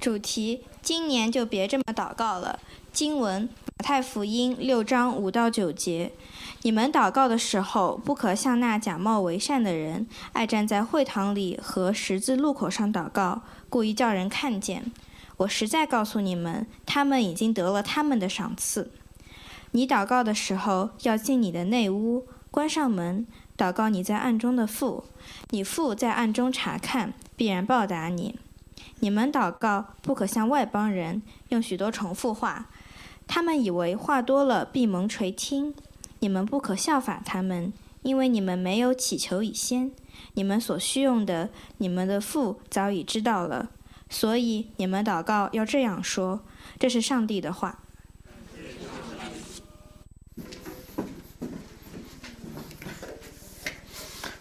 [0.00, 2.58] 主题：今年就别这么祷告了。
[2.90, 6.12] 经文：马太福音六章五到九节。
[6.62, 14.90] 你们祷告的时候，不可像那假冒为善的人，爱站在会堂里和十字路口上祷告，故意叫人看见。
[15.36, 18.90] 我实在告诉你们，他们已经得了他们的赏赐。
[19.72, 25.04] 你祷告的时候，要进你的内屋，关上门，祷告你在暗中的父。
[25.50, 28.38] 你父在暗中查看，必然报答你。
[29.00, 32.70] 你们祷告，不可像外邦人，用许多重复话。
[33.26, 35.74] 他们以为话多了必蒙垂听。
[36.18, 39.90] 你们不可效法他们，因为你们没有祈求以先。
[40.34, 43.70] 你们所需用的，你们的父早已知道了。
[44.10, 46.42] 所以你们祷告要这样说：
[46.78, 47.78] 这是上帝的话。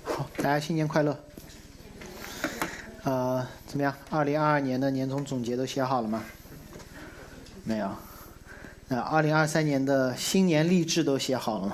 [0.04, 1.29] 好，大家新年快乐。
[3.10, 3.92] 呃，怎么样？
[4.12, 6.24] 二零二二年的年终总结都写好了吗？
[7.64, 7.90] 没有。
[8.88, 11.74] 那二零二三年的新年励志都写好了吗？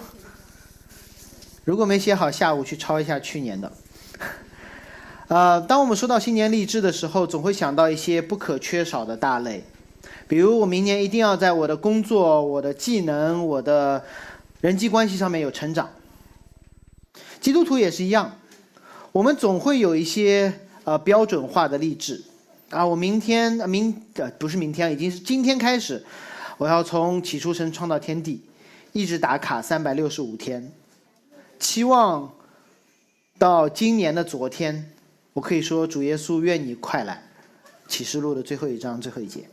[1.65, 3.69] 如果没写好，下午去抄一下去年的。
[5.27, 9.65] 呃，当我们说到新年励志的时候，总会想到一些不可缺少的大类，
[10.29, 14.05] 比如我明年一定要在我的工作、我的技能、我的
[14.61, 15.89] 人际关系上面有成长。
[17.41, 18.37] 基督徒也是一样，
[19.11, 22.23] 我们总会有一些呃标准化的励志
[22.69, 26.01] 啊，我明天明呃不是明天，已经是今天开始，
[26.57, 28.41] 我要从起初神创造天地，
[28.93, 30.71] 一直打卡三百六十五天，
[31.59, 32.33] 期望
[33.37, 34.91] 到今年的昨天。
[35.33, 37.21] 我可以说，主耶稣愿你快来。
[37.87, 39.47] 启示录的最后一章最后一节，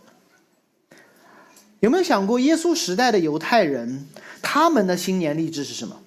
[1.81, 4.09] 有没有想过，耶稣时代的犹太人，
[4.41, 6.01] 他们的新年励志是什么？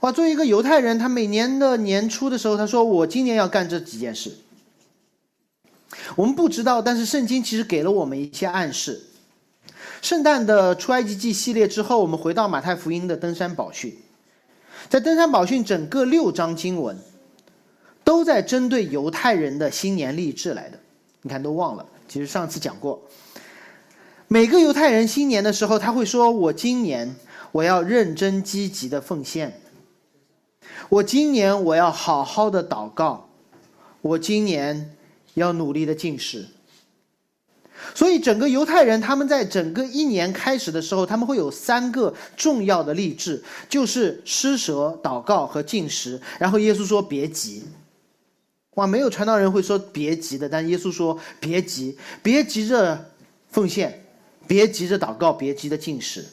[0.00, 4.36] 哇，作为一个犹太人，他每年的年初的时候，他说：“我今年要干这几件事。”
[6.16, 9.02] 我们不知道，但是圣经其实给了我们一些暗示。
[10.02, 13.96] 圣诞的出埃及记系列之后，我们回到马太福音的登山宝训，
[14.88, 16.96] 在登山宝训整个六章经文。
[18.04, 20.78] 都在针对犹太人的新年励志来的，
[21.22, 21.84] 你看都忘了。
[22.06, 23.02] 其实上次讲过，
[24.28, 27.12] 每个犹太人新年的时候，他会说：“我今年
[27.50, 29.60] 我要认真积极的奉献，
[30.88, 33.28] 我今年我要好好的祷告，
[34.00, 34.96] 我今年
[35.34, 36.46] 要努力的进食。”
[37.94, 46.20] 所以整个犹太人他们在整个一年开始的时候，他们会有三个重要的励志，就是施舍、祷告和进食。
[46.38, 47.64] 然后耶稣说：“别急。”
[48.76, 53.10] 哇，没有传道人会说别急的，但耶稣说别急，别急着
[53.50, 54.04] 奉献，
[54.46, 56.24] 别急着祷告，别急着进食。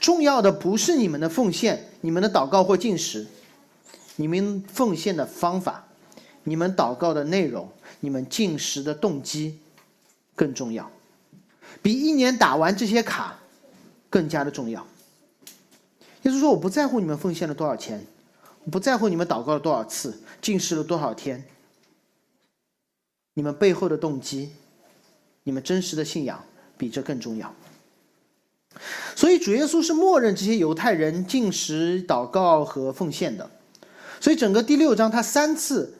[0.00, 3.26] 重要的不是你们的奉献，你们的祷告或进食，
[4.16, 5.86] 你们奉献的方法，
[6.44, 7.68] 你们祷告的内容，
[8.00, 9.58] 你们进食的动机
[10.34, 10.90] 更重要，
[11.80, 13.38] 比一年打完这些卡
[14.10, 14.86] 更加的重要。
[16.22, 18.04] 耶稣说：“我不在乎你们奉献了多少钱，
[18.64, 21.42] 我不在乎你们祷告了多少次，进食了多少天。”
[23.34, 24.50] 你们背后的动机，
[25.42, 26.44] 你们真实的信仰
[26.76, 27.52] 比这更重要。
[29.16, 33.50] 所以主耶稣是默认这些犹太人进食、祷告和奉献的。
[34.22, 35.94] 所以整个第六章他三次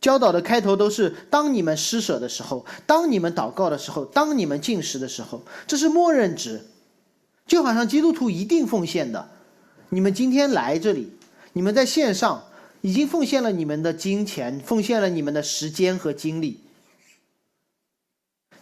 [0.00, 6.62] 教导的开头都是：当你们施舍的时候，当你们祷告的时候，当你们进食的时候，这是默认值。
[7.46, 9.28] 就好像基督徒一定奉献的。
[9.90, 11.12] 你们今天来这里，
[11.52, 12.44] 你们在线上。
[12.84, 16.58] 已经奉献了你们的金钱，奉献了你们的时间和精力。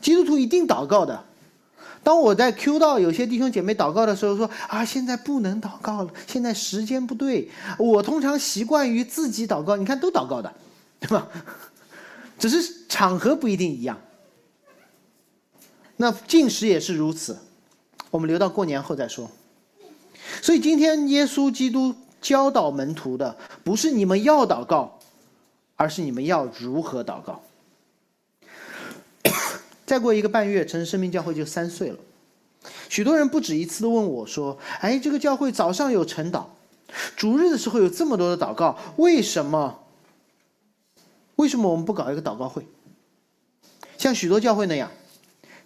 [0.02, 1.24] 基督徒一定祷告的。
[2.02, 7.50] 当我在 Q 到有些弟兄姐妹祷告的时候，说啊，现在不能祷告了，现在时间不对。
[7.78, 10.52] 我通常习惯于自己祷告，你看都祷告的，
[10.98, 11.28] 对吧？
[12.38, 13.98] 只是场合不一定一样。
[15.96, 17.38] 那进食也是如此，
[18.10, 19.30] 我们留到过年后再说。
[20.40, 21.94] 所以今天耶稣基督。
[22.22, 23.34] 教导门徒的
[23.64, 24.98] 不是你们要祷告，
[25.74, 27.40] 而是你们要如何祷告。
[29.90, 31.98] 再过一个半月，城市生命教会就三岁了。
[32.88, 36.44] 许多人不止一次的问我说：“哎，这个教会早上有晨祷，
[37.16, 39.80] 主日的时候有这么多的祷告，为什么？
[41.34, 42.64] 为什么我们不搞一个祷告会？
[43.98, 44.88] 像许多教会那样，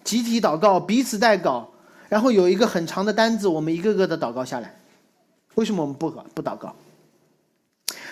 [0.03, 1.67] 集体祷告，彼此代祷，
[2.09, 4.75] 然后有一个很长的单子，我们一个个的祷告下来。”
[5.53, 6.75] 为什么我们不搞不祷告？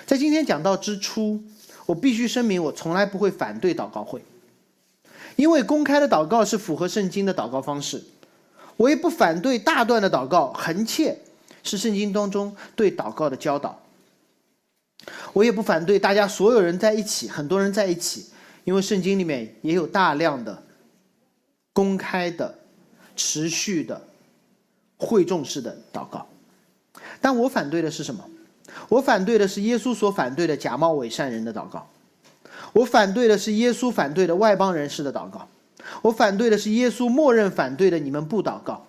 [0.06, 1.42] 在今天讲到之初，
[1.88, 4.24] 我必须声明，我从来不会反对祷告会，
[5.36, 8.04] 因为公开的祷告是符合圣经的祷告方式。
[8.78, 11.20] 我也不反对大段的祷告，横切
[11.64, 13.80] 是圣经当中对祷告的教导。
[15.34, 18.28] 我也不反对大家所有人在一起，很多人在一起，
[18.64, 20.64] 因为圣经里面也有大量的
[21.74, 22.58] 公开的、
[23.16, 24.02] 持续的、
[24.98, 26.28] 会众式的祷告。
[27.22, 28.24] 但我反对的是什么？
[28.90, 31.88] 我反对的是耶稣所反对的假冒伪善人的祷告。
[32.74, 35.48] 我反对的是耶稣反对的外邦人士的祷告。
[36.02, 38.86] 我反对的是耶稣默认反对的你们不祷告。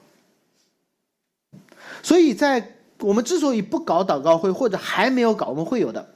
[2.02, 6.10] 所以在我们之所以不搞祷告会，或者还没有搞，我们会有的。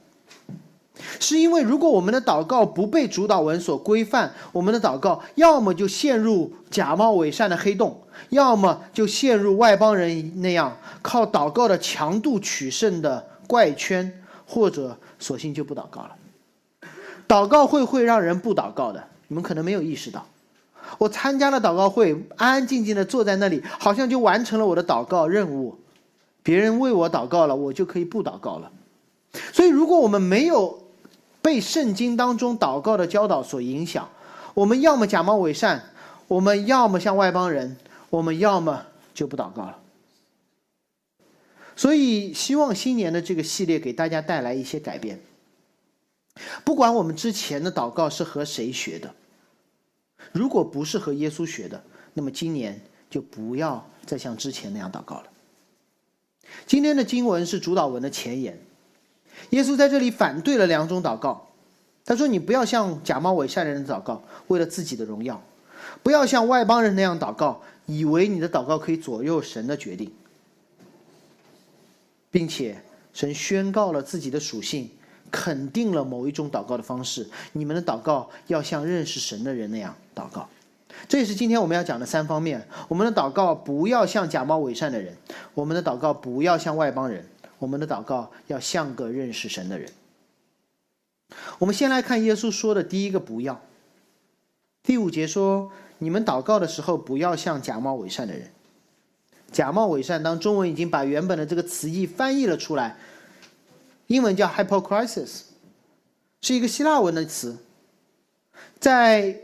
[1.19, 16.15] 是因为如果我们的祷告不被主导文所规范，我们的祷告要么就陷入假冒伪善的黑洞，要么就陷入外邦人那样靠祷告的强度取胜的怪圈，或者索性就不祷告了。
[17.29, 20.25] 祷告会会让人不祷告的，你们可能没有意识到。
[20.97, 25.77] 我参加了祷告会，安安静静的坐在那里，好像就完成了我的祷告任务。
[26.41, 28.71] 别人为我祷告了，我就可以不祷告了。
[29.53, 30.81] 所以，如果我们没有
[31.43, 34.09] 被圣经当中祷告的教导所影响，
[34.55, 35.83] 我们要么假冒伪善，
[36.27, 37.77] 我们要么像外邦人，
[38.09, 39.77] 我们要么就不祷告了。
[41.75, 45.19] 所以，希望新年的这个系列给大家带来一些改变。
[46.63, 49.13] 不管我们之前的祷告是和谁学的，
[50.31, 51.83] 如果不是和耶稣学的，
[52.13, 55.25] 那么今年就不要再像之前那样祷告了。
[56.65, 58.59] 今天的经文是主导文的前言。
[59.51, 61.47] 耶稣在这里反对了两种祷告，
[62.03, 65.35] 他说：“你不要像假冒伪善人的祷告，为了自己的荣耀；
[66.03, 70.11] 不要像外邦人那样祷告，以为你的祷告可以左右神的决定，
[72.29, 72.83] 并且
[73.13, 74.89] 神宣告了自己的属性，
[75.31, 77.27] 肯定了某一种祷告的方式。
[77.53, 80.47] 你们的祷告要像认识神的人那样祷告。
[81.07, 85.13] 这也是今天我们要讲的三方面：我们的祷告不要像假冒伪善的人；
[85.53, 87.25] 我们的祷告不要像外邦人。”
[87.59, 89.91] 我们的祷告要像个认识神的人。
[91.57, 93.59] 我们先来看耶稣说的第一个“不要”。
[94.81, 98.49] 第五节说：“你们祷告的时候，不要像假冒伪善的人。”
[99.51, 102.95] 假冒伪善，当中文已经把原本的这个词义翻译了出来，
[104.09, 105.25] 英文叫 “hypocrisy”，
[106.41, 107.57] 是一个希腊文的词。
[108.79, 109.39] 在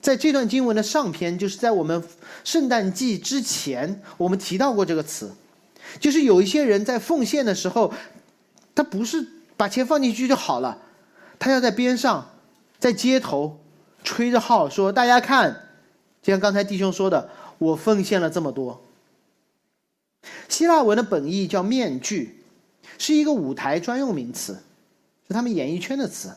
[0.00, 2.02] 在这段经文的上篇，就是在我们
[2.44, 5.32] 圣诞季之前，我们提到过这个词。
[5.98, 7.92] 就是有一些人在奉献的时候，
[8.76, 9.26] 他不是
[9.56, 10.78] 把钱放进去就好了，
[11.38, 12.30] 他要在边上，
[12.78, 13.58] 在街头
[14.04, 15.68] 吹着号说：“大家看，
[16.22, 17.28] 就像刚才弟兄说的，
[17.58, 18.80] 我奉献了这么多。”
[20.48, 22.39] 希腊文的本意叫“面具”，
[23.00, 24.52] 是一个舞台专用名词，
[25.26, 26.30] 是他们演艺圈的词。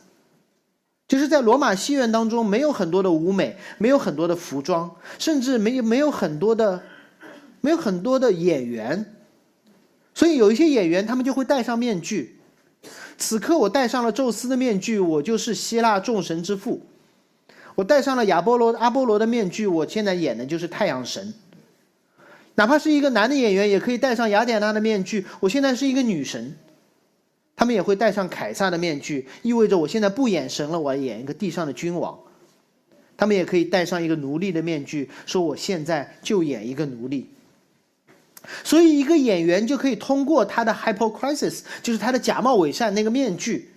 [1.06, 6.82] 就是在罗马戏院当中，没有很多的舞美，没有很多的服装，甚至没有没有很多的，
[7.60, 9.14] 没有很多的演员。
[10.14, 12.40] 所以有一些演员，他们就会戴上面具。
[13.18, 16.80] 此刻我戴上了宙斯的面具，我就是希腊众神之父；
[17.74, 21.34] 我戴上了亚波罗、阿波罗的面具，我现在演的就是太阳神。
[22.56, 26.56] 哪怕是一个男的演员，也可以戴上雅典娜的面具，我现在是一个女神。
[27.56, 32.18] 他们也会戴上凯撒的面具，意味着我现在不演神了，我要演一个地上的君王。
[33.16, 37.30] 他们也可以戴上一个奴隶的面具，说我现在就演一个奴隶。
[38.64, 43.70] 所以，一个演员就可以通过他的 hypocrisis，就是他的假冒伪善那个面具，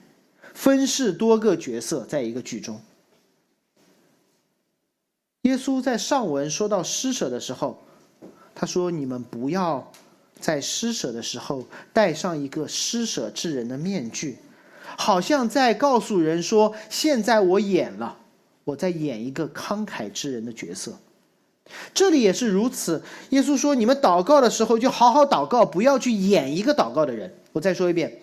[0.56, 2.82] 分饰多个角色在一个剧中。
[5.44, 7.80] 耶稣在上文说到施舍的时候，
[8.60, 9.92] 他说：“你们不要
[10.40, 14.40] 在施舍的时候戴上一个施舍之人的面具，
[14.98, 18.18] 好像在告诉人说：现在我演了，
[18.64, 20.98] 我在演一个慷慨之人的角色。”
[21.94, 23.04] 这里也是如此。
[23.30, 28.20] 耶稣说：“你们祷告的时候，就好好祷告，不要去演一个祷告的人。”我再说一遍，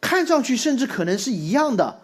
[0.00, 2.00] 看上去甚至可能是一样的。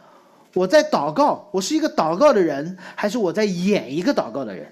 [0.53, 4.71] 我在祷告，我是一个祷告的人，还是我在演一个祷告的人？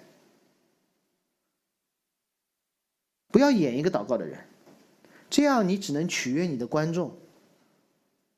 [3.32, 4.38] 不要演一个祷告的人，
[5.28, 7.16] 这样你只能取悦你的观众，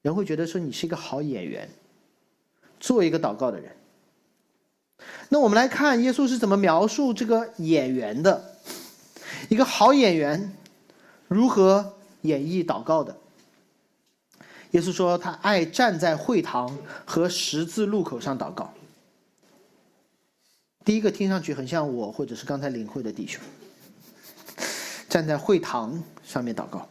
[0.00, 1.68] 人会觉得说你是一个好演员，
[2.78, 3.74] 做一个祷告的人。
[5.28, 8.56] 那我们来看耶稣是怎么描述这个演员的，
[9.48, 10.56] 一个好演员
[11.26, 13.16] 如何演绎祷告的。
[14.70, 18.72] 耶稣说他爱站在会堂和十字路口上祷告。
[20.84, 23.42] 第一个听上去很像我或者是刚才领会的弟兄，
[25.14, 26.88] 站在会堂上面祷告。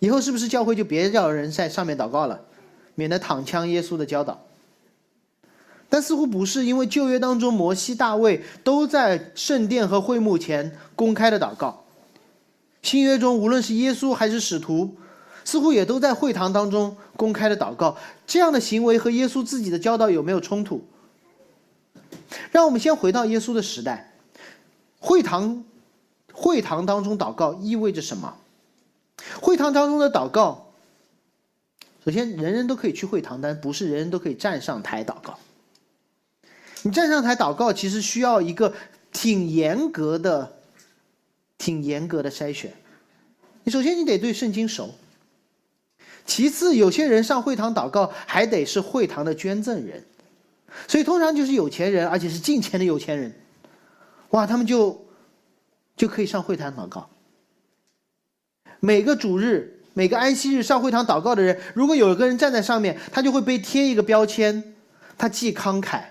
[0.00, 2.40] 以后是不是教会就别叫人在上面祷告了，
[2.96, 4.42] 免得躺枪耶稣的教导？
[5.88, 11.84] 但似乎不是，因为旧约当中，摩西、大卫都在圣殿和会幕前公开的祷告；
[12.82, 14.96] 新约中，无论是耶稣还是使徒，
[15.44, 17.96] 似乎也都在会堂当中公开的祷告。
[18.26, 20.82] 这样的行为和耶稣自己的教导有没有冲突？
[22.50, 24.12] 让我们先回到耶稣的时代，
[24.98, 25.62] 会堂，
[26.32, 28.36] 会堂当中祷告意味着什么？
[29.40, 30.72] 会堂当中的祷告，
[32.04, 35.38] 首先人人都可以去会堂，但不是人人都可以站上台祷告。
[36.82, 38.74] 你站上台祷告，其实需要一个
[39.12, 40.52] 挺严格的、
[41.56, 42.74] 挺严格的筛选。
[43.62, 44.92] 你首先你得对圣经熟，
[46.26, 50.04] 其次有些人上会堂祷告还得是会堂的捐赠人，
[50.88, 53.32] 所以通常就是有钱人，而且是进钱的有钱人，
[54.30, 55.06] 哇，他们就
[56.02, 57.08] 就可以上会堂祷告。
[58.80, 64.74] 每个主日、每个安息日上会堂祷告的人，如果有一个人站在上面，他就会被贴一个标签：
[65.16, 66.02] 他既慷慨。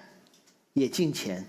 [0.71, 1.45] 也敬虔，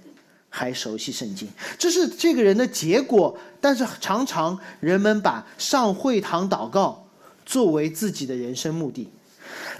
[0.48, 3.38] 还熟悉圣经，这是这个人的结果。
[3.60, 7.06] 但是常常人们把上会堂祷告
[7.46, 9.08] 作为自己的人生目的，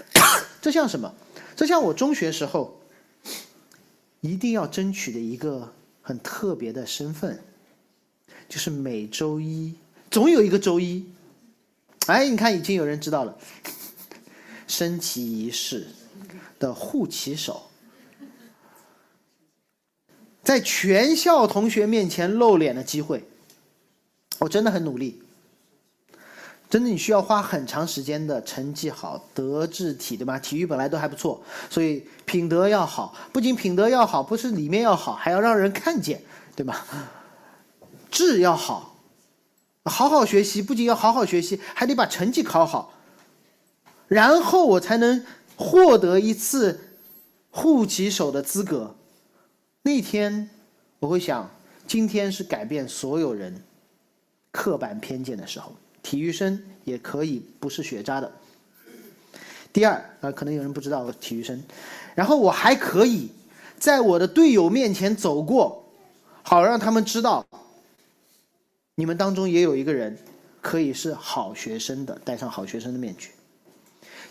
[0.63, 1.13] 这像什么？
[1.57, 2.79] 这像我中学时候
[4.21, 7.37] 一定要争取的一个很特别的身份，
[8.49, 9.73] 就是每周一
[10.11, 11.05] 总有一个周一。
[12.07, 13.37] 哎，你看，已经有人知道了，
[14.67, 15.87] 升旗仪式
[16.59, 17.69] 的护旗手。
[20.43, 23.23] 在全校同学面前露脸的机会，
[24.39, 25.23] 我真的很努力。
[26.69, 30.37] 真的，你需要花很长时间的成绩好，德智体，对吧？
[30.39, 33.15] 体育本来都还不错，所以品德要好。
[33.31, 36.21] 不仅品德要好，不是里面要好，还要让人看见，
[36.55, 36.85] 对吧？
[38.13, 38.95] 智要好，
[39.85, 42.93] 好好学习，不仅要好好学习，还得把成绩考好，
[44.07, 46.79] 然后我才能获得一次
[47.49, 48.95] 护旗手的资格。
[49.81, 50.47] 那天，
[50.99, 51.49] 我会想，
[51.87, 53.63] 今天是改变所有人
[54.51, 55.75] 刻板偏见的时候。
[56.03, 58.31] 体育生也可以不是学渣的。
[59.71, 61.63] 第二，啊，可能有人不知道体育生，
[62.13, 63.31] 然后我还可以
[63.79, 65.83] 在我的队友面前走过，
[66.43, 67.43] 好让他们知道，
[68.95, 70.17] 你们当中也有一个人
[70.61, 73.31] 可以是好学生的，戴上好学生的面具。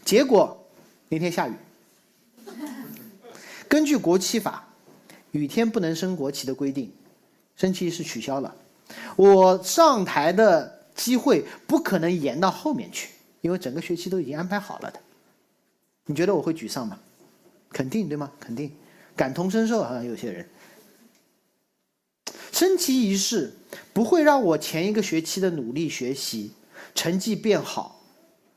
[0.04, 0.66] 结果
[1.08, 1.54] 那天下雨，
[3.68, 4.68] 根据国旗法。
[5.32, 6.92] 雨天不能升国旗的规定，
[7.56, 8.54] 升旗是取消了。
[9.16, 13.08] 我上台的机会不可能延到后面去，
[13.40, 15.00] 因为整个学期都已经安排好了的。
[16.04, 16.98] 你觉得我会沮丧吗？
[17.70, 18.30] 肯定对吗？
[18.38, 18.70] 肯定，
[19.16, 20.46] 感同身受好像有些人。
[22.62, 23.52] 升旗仪式
[23.92, 26.52] 不会让我前一个学期的努力学习、
[26.94, 28.00] 成绩变好、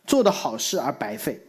[0.05, 1.41] 做的好事而白费。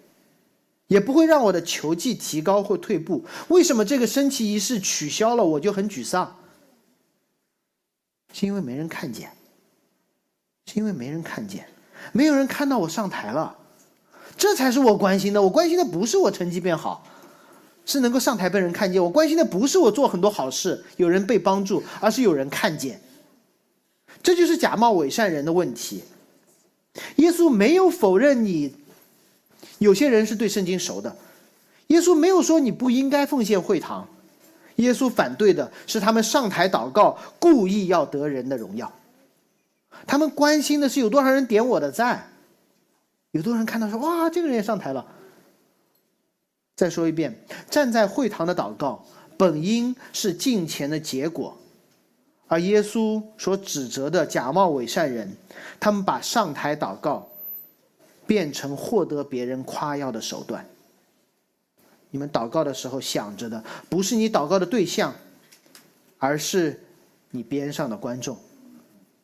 [0.87, 3.23] 也不会让我的球技提高或退步。
[3.49, 6.35] 为什么这个升旗仪式取消了，我就很沮丧？
[8.33, 9.31] 是因为没人看见，
[10.65, 11.69] 是因为没人看见，
[12.13, 13.55] 没有人看到我上台了，
[14.39, 15.43] 这才是我关心的。
[15.43, 17.07] 我关心的不是我成绩变好，
[17.87, 19.03] 是能够上台被人看见。
[19.03, 23.01] 我关心的不是我做很多好事，有人被帮助，而是有人看见。
[24.23, 26.05] 这就是假冒伪善人的问题。
[27.17, 28.75] 耶稣没有否认你。
[29.79, 31.15] 有些人是对圣经熟的，
[31.89, 34.09] 耶稣没有说你不应该奉献会堂，
[34.77, 38.91] 耶稣反对的是他们上台祷告，故意要得人的荣耀。
[40.07, 42.31] 他们关心的是有多少人点我的赞，
[43.33, 45.07] 有多少人看到说哇，这个人也上台了。
[46.77, 47.37] 再说一遍，
[47.69, 49.05] 站在会堂的祷告
[49.37, 51.57] 本应是敬虔的结果，
[52.47, 55.37] 而耶稣所指责的假冒伪善人，
[55.81, 57.29] 他们把上台祷告。
[58.29, 60.67] 变成获得别人夸耀的手段。
[62.11, 65.15] 你们祷告的时候想着的不是你祷告的对象，
[66.19, 66.85] 而是
[67.31, 68.37] 你边上的观众。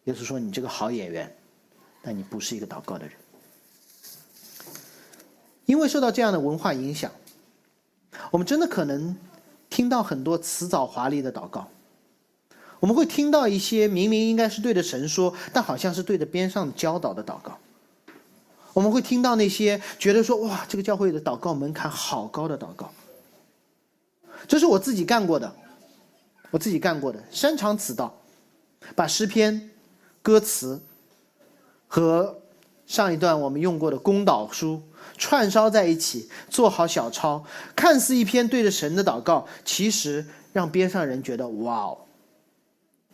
[0.04, 1.36] 耶稣说：“你这个好演员，
[2.00, 3.12] 但你不是一个祷告的人。”
[5.66, 7.10] 因为受到这样的文化影响，
[8.30, 9.16] 我们真的可能
[9.70, 11.68] 听到很多辞藻华丽的祷告。
[12.80, 17.56] 我们会听到一些明明应该是对着神说，但好像是对着边上教导的祷告。
[18.72, 22.90] 我们会听到那些觉得说哇，这个教会的祷告门槛好高的祷告，
[24.48, 25.54] 这是我自己干过的，
[26.50, 28.12] 我自己干过的，擅长此道，
[28.96, 29.70] 把诗篇
[30.22, 30.80] 歌词
[31.86, 32.38] 和
[32.86, 34.82] 上一段我们用过的公祷书
[35.22, 37.44] 串烧在一起，做好小抄，
[37.76, 41.98] 看似一篇对着神的祷告，其实让边上人觉得哇哦，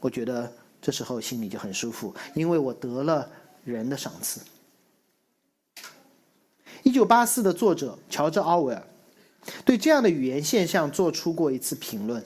[0.01, 0.51] 我觉得
[0.81, 3.29] 这时候心里就很舒服，因为我得了
[3.63, 4.41] 人的赏赐。
[6.83, 8.83] 一九八四的作者乔治·奥威尔
[9.67, 12.25] 对这样的语言现象做出过一次评论，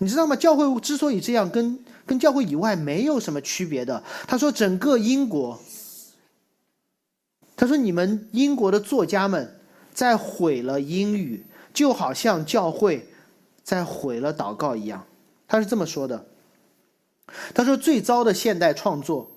[0.00, 0.34] 你知道吗？
[0.34, 4.02] 教会之所以这样，跟跟教会以外没有什么区别的。
[4.26, 5.56] 他说，整个英国，
[7.60, 9.60] 他说你们英国的作家们
[9.92, 13.06] 在毁了英语，就好像教会
[13.62, 15.04] 在毁了祷告一样。
[15.46, 16.24] 他是这么说的
[17.52, 19.30] ：“他说最糟的现代创作，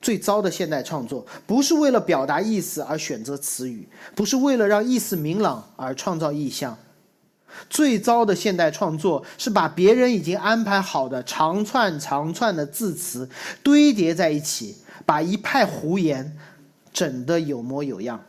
[0.00, 6.78] 最糟的现代创作，不是为了表达意思而选择词语，不是为了让意思明朗而创造意象。
[7.68, 13.28] 最糟的现代创作是把别人已经安排好的长串长串的字词
[13.64, 16.36] 堆叠在一起，把一派胡言
[16.94, 18.24] 整的有模有样。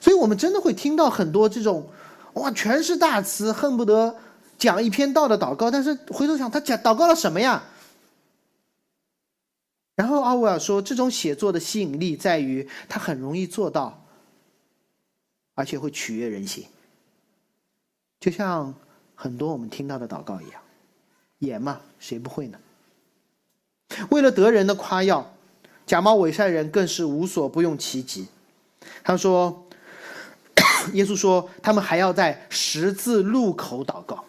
[0.00, 1.88] 所以我们真的会听到很多这种，
[2.34, 4.16] 哇，全是大词，恨不得。”
[4.58, 7.62] 讲一篇道的祷告，但是回头想，他讲祷告了什么呀？
[9.94, 14.02] 然后奥威尔说，这种写作的吸引力在于他很容易做到，
[15.54, 16.66] 而且会取悦人心，
[18.18, 18.74] 就像
[19.14, 20.62] 很多我们听到的祷告一样，
[21.40, 22.58] 演嘛，谁不会呢？
[24.08, 25.35] 为了得人的夸耀，
[25.86, 28.26] 假冒伪善人更是无所不用其极。
[29.02, 29.66] 他说，
[30.92, 34.24] 耶稣说，他们还要在十字路口祷告。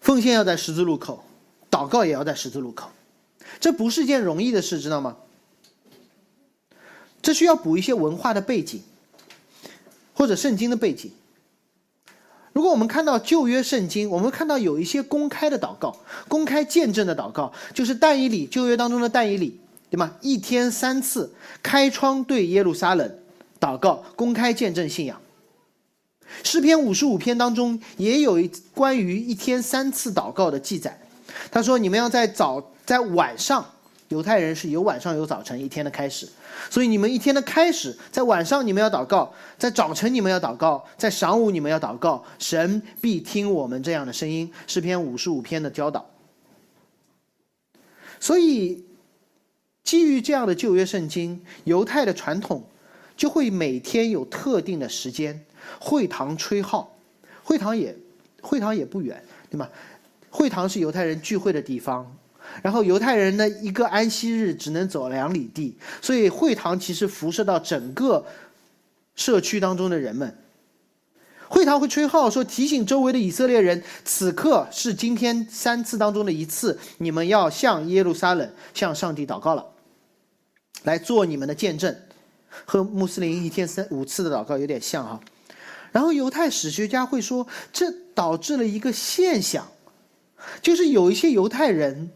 [0.00, 1.24] 奉献要在十字路口，
[1.70, 2.90] 祷告也要在十字路口，
[3.58, 5.16] 这不是件容易的事，知道吗？
[7.22, 8.82] 这需要补一些文化的背景，
[10.12, 11.10] 或者圣经的背景。
[12.52, 15.96] 如果我们看到旧约圣经，我们看到有一些公开的祷告、
[16.28, 19.58] 公开见证的祷告，就是但以理旧约当中的但以理，
[19.94, 20.12] 对吗？
[20.20, 21.32] 一天三次
[21.62, 23.18] 开窗对耶路撒冷
[23.60, 25.20] 祷告，公开见证信仰。
[26.42, 31.00] 诗篇五十五篇当中也有一关于一天三次祷告的记载。
[31.48, 33.64] 他说：“你们要在早在晚上，
[34.08, 36.28] 犹太人是有晚上有早晨一天的开始，
[36.68, 46.04] 所以你们一天的开始在晚上你们要祷告，在早晨你们要祷告，在晌午你们要祷告，神必听我们这样的声音。”诗篇五十五篇的教导。
[48.18, 48.83] 所以，
[49.84, 52.66] 基于这样的旧约圣经，犹太的传统
[53.16, 55.44] 就会每天有特定的时间。
[55.78, 56.96] 会堂吹号，
[57.42, 57.96] 会堂也，
[58.42, 59.68] 会堂也不远，对吗？
[60.30, 62.16] 会堂是犹太人聚会的地方，
[62.62, 68.26] 然后犹太人的一个安息日只能走两里地，所以会堂其实辐射到整个
[69.14, 70.36] 社区当中的人们。
[71.48, 79.64] 会堂会吹号，说提醒周围的以色列人，此刻是今天三次当中的一次，你们要向耶路撒冷、向上帝祷告了，
[80.82, 81.96] 来做你们的见证，
[82.64, 85.20] 和穆斯林一天三五次的祷告有点像哈。
[85.92, 89.66] 然后犹太史学家会说，这导致了一个现象，
[90.60, 92.10] 就是有一些犹太人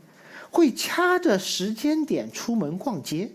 [0.51, 3.31] 会掐着时间点出门逛街，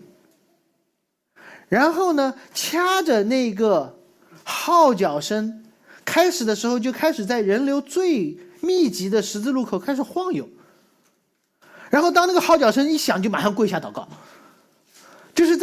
[1.68, 3.98] 然后呢，掐着那个
[4.44, 5.64] 号角声，
[6.04, 10.46] 开始的时候就开始在人流最密集的十字路口开始晃悠，
[11.88, 14.06] 然后当那个号角声一响，就马上跪下祷告，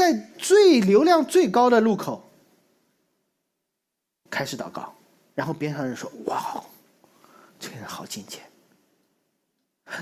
[0.01, 2.27] 在最流量最高的路口。
[4.31, 4.93] 开始祷告，
[5.35, 6.63] 然后边上人说：“哇，
[7.59, 8.39] 这个人好境界。”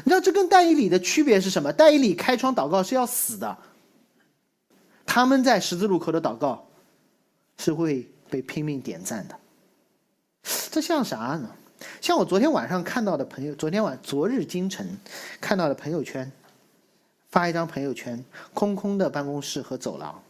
[0.06, 1.74] 你知道这跟戴以礼的区别是什么？
[1.74, 3.58] 戴以礼开窗祷告是要死的，
[5.04, 6.66] 他们在十字路口的祷告
[7.58, 9.36] 是会被拼命点赞的。
[10.70, 11.50] 这像啥呢？
[12.00, 14.96] 像我昨天晚上看到的朋友，昨天晚昨日今晨
[15.42, 16.32] 看到的朋友圈，
[17.30, 20.22] 发一张朋友圈，空空的办公室和走廊，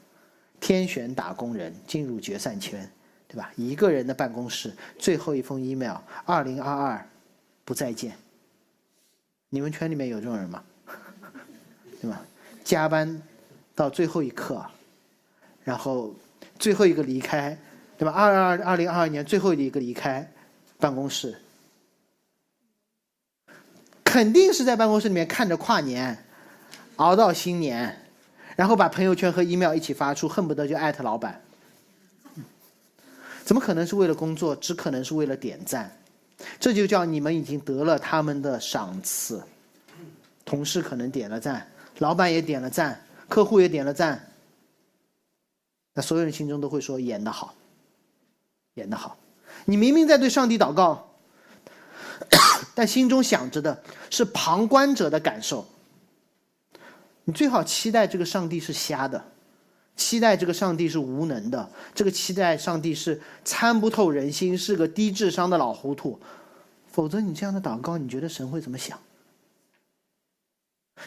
[0.59, 2.89] 天选打工人进入决赛圈。
[3.31, 3.51] 对吧？
[3.55, 7.07] 一个人的办公室，最后一封 email，二零二二，
[7.63, 8.17] 不再见。
[9.49, 10.63] 你们圈里面有这种人吗？
[12.01, 12.25] 对吧？
[12.63, 13.21] 加班
[13.75, 14.65] 到最后一刻，
[15.63, 16.15] 然后
[16.57, 17.55] 最后一个离开，
[17.99, 18.11] 对吧？
[18.11, 20.27] 二二二零二二年最后一个离开
[20.79, 21.39] 办公室，
[24.03, 26.17] 肯定是在办公室里面看着跨年，
[26.99, 27.97] 熬到新年，
[28.57, 31.41] 然后把朋友圈和 email 一起发出，恨不得就艾特老板。
[33.45, 34.53] 怎么可能是为了工作？
[34.55, 35.89] 只可能是为了点赞，
[36.59, 39.41] 这就叫你们已经得了他们的赏赐。
[40.43, 41.65] 同事可能点了赞，
[41.99, 44.31] 老板也点了赞，客户也点了赞，
[45.93, 47.55] 那所有人心中都会说演得好，
[48.73, 49.17] 演得好。
[49.63, 51.09] 你明明在对上帝祷告，
[52.75, 55.65] 但心中想着的是旁观者的感受。
[57.29, 59.23] 你最好期待这个上帝是瞎的。
[59.95, 66.19] 期待这个上帝是无能的，这个期待上帝是参不透人心，是个低智商的老糊涂。
[66.91, 68.97] 否则，你这样的祷告，你觉得神会怎么想？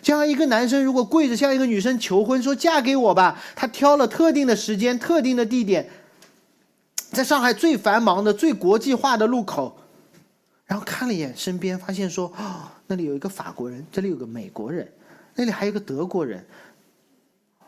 [0.00, 5.90] 就像一个男生如果跪着向一个女生求婚，说嫁给我吧，他挑了特定的时间、特定的地点，
[7.10, 9.76] 在上海最繁忙的、最国际化的路口，
[10.66, 14.86] 然后看了一眼身边，发现说，哦，那里有一个法国人，这里有个美国人，
[15.34, 16.44] 那里还有个德国人，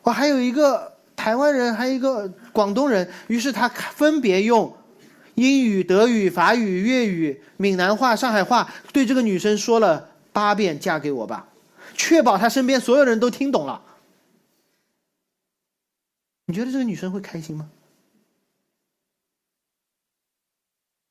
[0.03, 0.93] 我还有一个。
[1.17, 4.77] 台湾人还有一个广东人，于是他分别用
[5.37, 11.49] 英语、德语、法语、粤语、闽南话、上海话，对这个女生说了八遍“嫁给我吧”，
[11.95, 13.81] 确保她身边所有人都听懂了。
[16.47, 17.71] 你觉得这个女生会开心吗？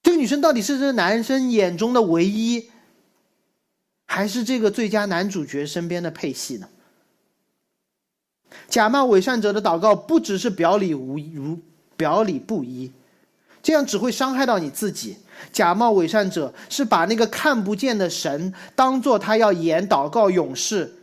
[0.04, 2.70] 这个女生到底是这个男生眼中的唯一，
[4.14, 6.70] 还是这个最佳男主角身边的配戏呢？
[8.68, 11.58] 假冒伪善者的祷告不只是表里无如
[11.98, 12.92] 表里不一，
[13.64, 15.18] 这样只会伤害到你自己。
[15.52, 20.94] 假冒伪善者是把那个看不见的神当做他要演祷告勇士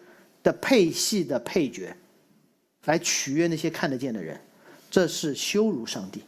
[0.45, 1.93] 的配戏的配角，
[2.85, 4.41] 来取悦那些看得见的人，
[4.89, 6.23] 这是羞辱上帝，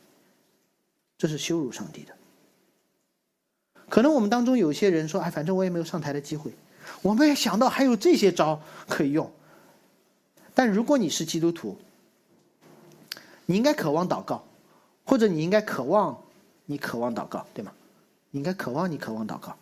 [1.17, 2.13] 这是羞辱上帝的。
[3.89, 6.53] 可能我们当中有些人说：“哎，反正我也没有上台的机会。”
[7.03, 9.31] 我们也想到还有这些招可以用。
[10.55, 11.77] 但如果你是基督徒，
[13.47, 14.45] 你应该渴望祷告，
[15.05, 16.17] 或者你应该渴望
[16.67, 17.73] 你渴望祷告，对吗？
[18.31, 19.55] 你应该渴望你渴望祷告。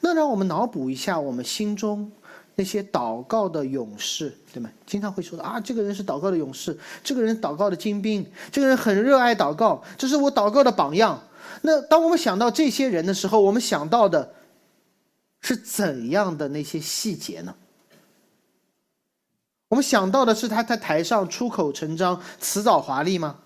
[0.00, 2.10] 那让我们脑补一下我们心中
[2.54, 4.70] 那些祷告的勇士，对吗？
[4.86, 11.22] 经常会说的啊，这个人是祷告的勇士，这个人祷告的精兵，这个人很热爱祷告，这是我祷告的榜样。
[11.62, 14.32] 那当我们想到这些人的时候，我们想到的
[15.40, 17.54] 是怎样的那些细节呢？
[19.68, 23.38] 我们想到的是他在台上出口成章、辞藻华丽吗？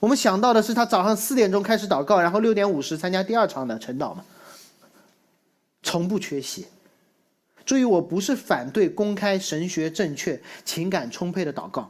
[0.00, 4.24] 我们想到的是他早上四点钟开始祷告，然后六点五十参加第二场的晨祷吗？
[5.82, 6.66] 从不缺席。
[7.64, 11.88] 注意，我不是反对公开神学正确、情感充沛的祷告，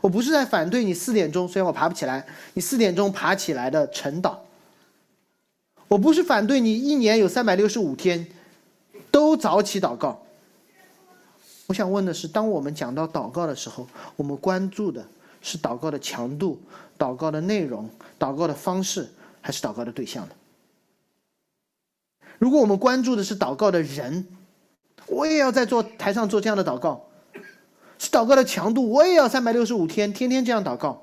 [0.00, 4.36] 我不是在反对你四点钟，虽然我爬不起来，你四点钟爬起来的晨祷。
[5.88, 8.26] 我不是反对你一年有三百六十五天
[9.10, 10.22] 都早起祷告。
[11.66, 15.04] 我想问的是，当我们讲到祷告的时候，我们关注的
[15.42, 16.60] 是祷告的强度、
[16.98, 19.08] 祷告的内容、祷告的方式，
[19.40, 20.34] 还是祷告的对象呢？
[22.38, 24.26] 如果我们关注的是祷告的人，
[25.06, 27.00] 我也要在做台上做这样的祷告；
[27.98, 31.02] 是祷告的强度，我也要三百六十五天天天这样祷告。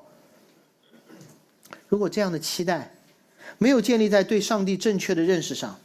[1.88, 2.93] 如果这样的期待
[3.58, 5.78] 没有建立在对上帝正确的认识上，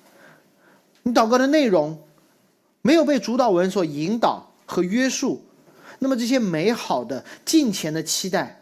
[1.04, 2.02] 你祷告的内容
[2.82, 4.48] 没有被主导文所引导。
[4.72, 5.44] 和约束，
[5.98, 8.62] 那么这些美好的金钱的期待，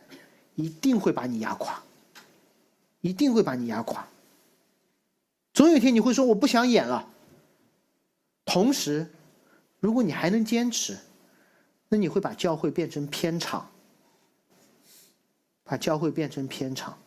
[0.55, 1.83] 一定会把你压垮，
[3.01, 4.07] 一定会把你压垮。
[5.53, 7.09] 总有一天你会说我不想演了。
[8.45, 9.05] 同时，
[9.81, 10.97] 如果你还能坚持，
[11.89, 13.69] 那你会把教会变成片场，
[15.65, 16.97] 把教会变成片场，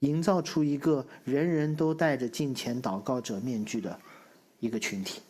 [0.00, 3.98] 营造出一个人人都戴着金钱祷告者面具的
[4.58, 5.20] 一个群体。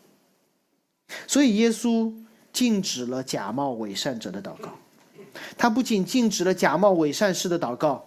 [1.26, 2.12] 所以耶稣。
[2.52, 4.70] 禁止了假冒伪善者的祷告，
[5.56, 8.04] 他不仅禁止了假冒伪善式的祷告，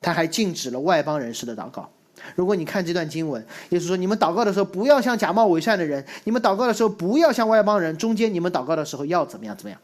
[0.00, 1.90] 他还禁止了外邦人士的祷告。
[2.36, 7.94] 如果你看这段经文，也就是说，你们祷告的时候不要像假冒伪善的人，你们祷告的时候不要像外邦人。
[7.98, 9.56] 中间你们祷告的时候要怎么样？
[9.56, 9.80] 怎么样？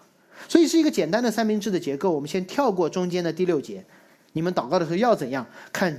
[0.49, 2.13] 所以是一个简单的三明治的结构。
[2.13, 3.85] 我们先跳过中间的第六节，
[4.35, 5.47] 你们祷告的时候要怎样？
[5.73, 5.99] 看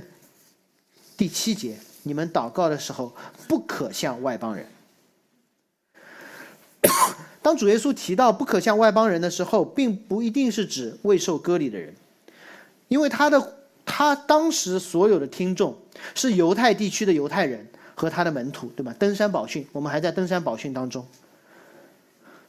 [1.16, 3.14] 第七节，你们祷告的时候
[3.48, 4.66] 不可向外邦人。
[7.40, 11.94] 当主耶稣提到不可向外邦人的时候，并不一定是指未受割礼的人，
[12.88, 15.74] 因为他的他当时所有的听众
[16.14, 18.94] 是犹太地区的犹太人和他的门徒，对吧？
[18.98, 21.06] 登山宝训，我们还在登山宝训当中。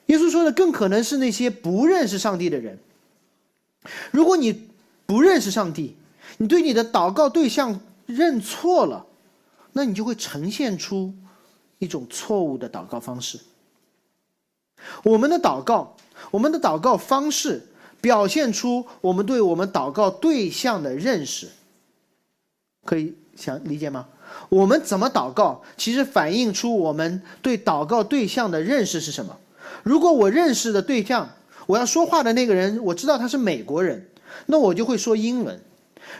[0.07, 2.77] 耶稣说的更可能是那些不认识上帝的人。
[4.11, 4.66] 如果你
[5.07, 5.95] 不认识上帝，
[6.37, 9.03] 你对你的祷告对象认错了，
[9.71, 11.11] 那你就会呈现出
[11.79, 13.39] 一种错误的祷告方式。
[15.03, 15.95] 我们的祷告，
[16.29, 17.65] 我们的祷告方式，
[17.99, 21.47] 表现出我们对我们祷告对象的认识，
[22.85, 24.07] 可以想理解吗？
[24.49, 29.35] 我们怎么祷告，其实反映出我们对祷告对象的认识是什么。
[29.83, 31.27] 如果我认识的对象，
[31.65, 34.05] 我要说话的那个人，我知道他是美国人，
[34.45, 35.57] 那我就会说英文；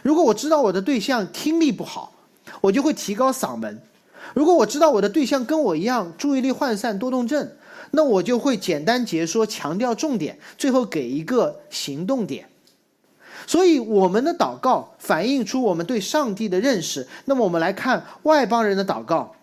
[0.02, 2.12] 如果我知道我的对象听力不好，
[2.60, 3.76] 我就会提高嗓门；
[4.34, 7.50] 如果我知道我的对象跟我一样注意力涣散、多动症。
[7.90, 12.46] 那我就会简单解说，强调重点，最后给一个行动点。
[13.46, 17.08] 所以我们的祷告反映出我们对上帝的认识。
[17.24, 19.34] 那么我们来看外邦人的祷告，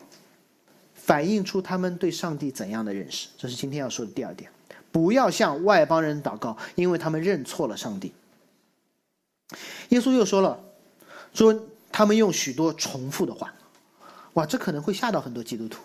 [0.93, 3.29] 反映出他们对上帝怎样的认识。
[3.35, 4.47] 这是今天要说的第二点：
[4.91, 8.13] 不要向外邦人祷告，因为他们认错了上帝。
[9.89, 10.59] 耶稣又说了，
[11.33, 11.57] 说
[11.91, 13.53] 他们用许多重复的话，
[14.33, 15.79] 哇，这可能会吓到很多基督徒，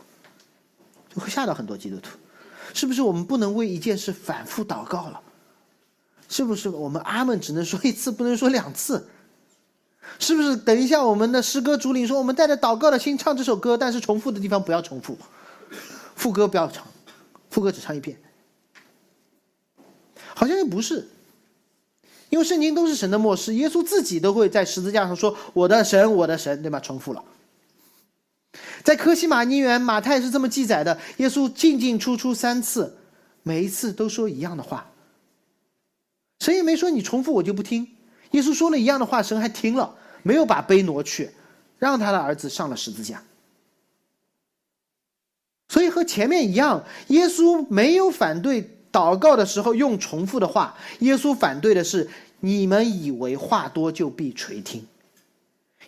[1.15, 2.11] 就会吓到很多基督徒。
[2.73, 5.21] 是不是我们不能为一件事反复祷告了？
[6.29, 9.09] 是不是我们阿门只能说一次，不能说两次？
[10.19, 10.57] 是不是？
[10.57, 15.19] 等一下，我们的诗歌主领说，我们带着祷告的心唱这首歌，但是重复的地方不要重复，
[16.15, 16.87] 副歌不要唱，
[17.51, 18.21] 副歌只唱一遍。
[20.35, 21.09] 好像又不是，
[22.31, 26.81] 因为圣经都是神的末世，耶稣自己都会在十字架上说：“我的神，我的神”，对吧？
[26.81, 27.23] 重复了。
[28.83, 32.97] 在科西玛尼园，马太是这么记载的：耶稣进进出出三次，
[33.43, 34.91] 每一次都说一样的话。
[36.39, 37.87] 神也没说你重复我就不听，
[38.31, 41.31] 耶稣说了一样的话，神还听了，没有把杯挪去，
[41.79, 43.23] 让他的儿子上了十字架。
[45.69, 52.09] 所以和前面一样，耶稣没有反对祷告的时候用重复的话，耶稣反对的是
[52.41, 54.87] 你们以为话多就必垂听。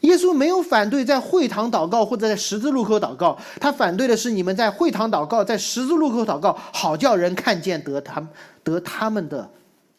[0.01, 8.27] 耶稣没有反对在会堂祷告或者在十字路口祷告，他反对的是你们在会堂祷告，在十字路口祷告，好叫人看见得他
[8.65, 9.49] 得他们的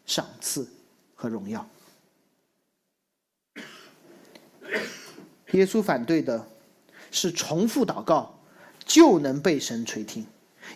[0.06, 0.68] 赏赐
[1.16, 1.66] 和荣耀。
[5.52, 6.46] 耶稣反对的
[7.12, 8.38] 是重复祷告
[8.84, 10.26] 就能被神垂听，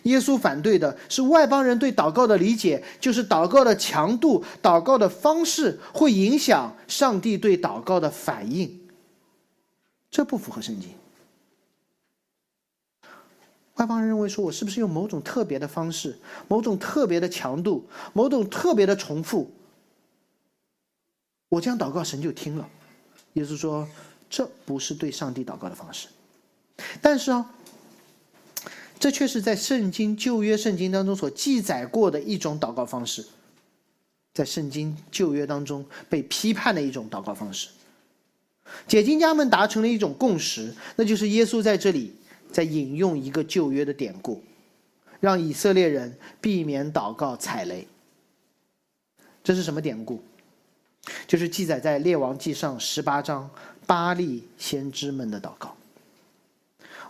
[0.04, 8.80] 耶稣反对的是外邦人对祷告的理解，就是祷告的强度、祷告的方式会影响上帝对祷告的反应。
[10.10, 10.90] 这不符合圣经。
[13.74, 19.48] 外邦人认为说，我是不是用某种特别的方式、某种特别的强度、某种特别的重复，
[21.48, 22.68] 我这样祷告，神就听了？
[23.34, 23.86] 耶稣说，
[24.28, 26.08] 这不是对上帝祷告的方式。
[27.00, 27.48] 但是啊，
[28.98, 33.24] 这却是在圣经旧约圣经当中所记载过的一种祷告方式，
[34.34, 37.68] 在圣经旧约当中被批判的一种祷告方式。
[38.86, 42.12] 解经家们达成了一种共识，那就是耶稣在这里
[42.52, 44.42] 在引用一个旧约的典故，
[45.20, 47.86] 让以色列人避免祷告踩雷。
[49.42, 50.22] 这是什么典故？
[51.26, 53.48] 就是记载在列王记上十八章
[53.86, 55.74] 巴利先知们的祷告。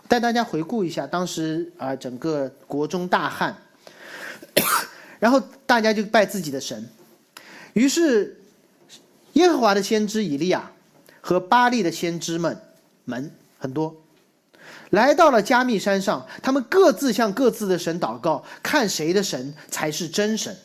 [0.09, 3.55] 带大家回顾一下，当时啊整个国中大旱，
[5.19, 6.89] 然后大家就拜自己的神，
[7.71, 8.41] 于是
[9.33, 10.69] 耶和华的先知以利亚。
[11.21, 12.57] 和巴利的先知们
[13.03, 13.93] 们很多，
[14.89, 20.55] 来到了加密山上，他们各自向各自的神祷告，看谁的神才是真神。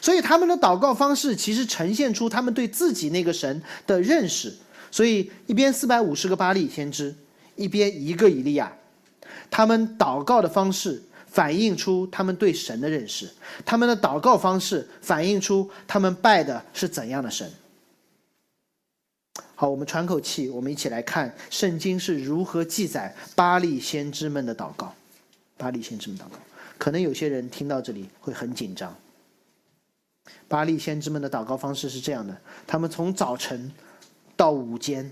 [0.00, 4.54] 所以他们的祷告方式其实呈现出他们对自己那个神的认识。
[4.90, 7.12] 所以一边四百五十个巴利先知，
[7.62, 8.72] 一边一个以利亚，
[9.50, 13.30] 他们祷告的方式反映出他们对神的认识，
[13.64, 17.50] 他们的祷告方式反映出他们拜的是怎样的神。
[19.54, 24.92] 好，我们喘口气，我们一起来看圣经是如何记载巴利先知们的祷告。
[25.56, 26.36] 巴利先知们祷告，
[26.76, 28.92] 可能有些人听到这里会很紧张。
[30.48, 33.72] 巴利先知们的祷告方式是这样的：他们从早晨
[34.36, 35.10] 到午间，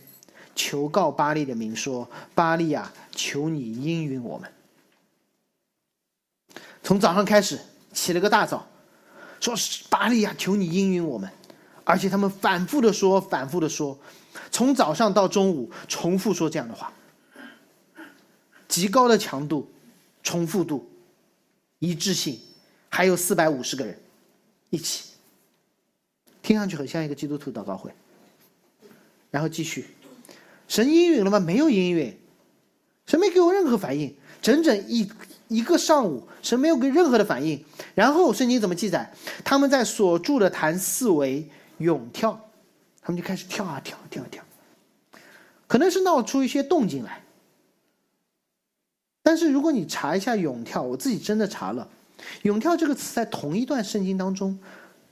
[0.61, 4.53] 求告巴利的名，说：“巴利啊，求你应允我们。”
[6.85, 7.59] 从早上开始
[7.95, 8.67] 起了个大早，
[9.41, 9.55] 说
[9.89, 11.31] ：“巴利啊，求你应允我们。”
[11.83, 13.99] 而且他们反复的说，反复的说。
[14.51, 16.93] 从早上到中午，重复说这样的话，
[18.69, 19.67] 极高的强度、
[20.23, 20.87] 重复度、
[21.79, 22.39] 一致性，
[22.91, 23.99] 还有四百五十个人
[24.69, 25.15] 一起，
[26.43, 27.91] 听上去很像一个基督徒祷告会。
[29.31, 29.87] 然后继续，
[30.71, 31.41] 神应允了吗？
[31.41, 32.17] 没有应允，
[33.05, 35.11] 神没给我任何反应，整整一
[35.49, 37.63] 一个上午，神没有给任何的反应。
[37.97, 39.13] 然后圣经怎么记载？
[39.45, 41.45] 他们在所住的坛四围
[41.79, 42.41] 咏跳。
[43.03, 44.45] 他们就开始跳啊跳跳啊跳，
[45.67, 47.25] 可能是闹出一些动静来。
[49.23, 51.89] 但是如果你查一下“咏跳”，我自己真的查了
[52.43, 54.57] ，“咏跳”这个词在同一段圣经当中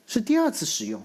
[0.07, 1.03] 是第二次使用。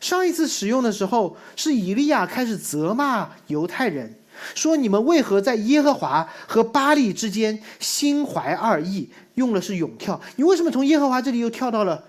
[0.00, 4.12] 上一次使用的时候是以利亚开始责骂犹太人，
[4.54, 9.08] 说你们为何在耶和华和巴利之间心怀二意？
[9.34, 12.02] 用的是“咏跳”，你为什么从耶和华这里又跳到了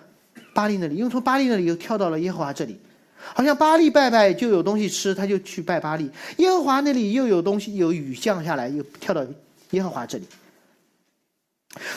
[0.53, 0.97] 巴利那里？
[0.97, 2.77] 又从巴利那里又跳到了耶和华这里？
[3.33, 6.09] 好像巴利拜拜就有东西吃，他就去拜巴利。
[6.37, 9.23] 耶和华那里又有东西，有雨降下来，又跳到
[9.69, 10.25] 耶和华这里。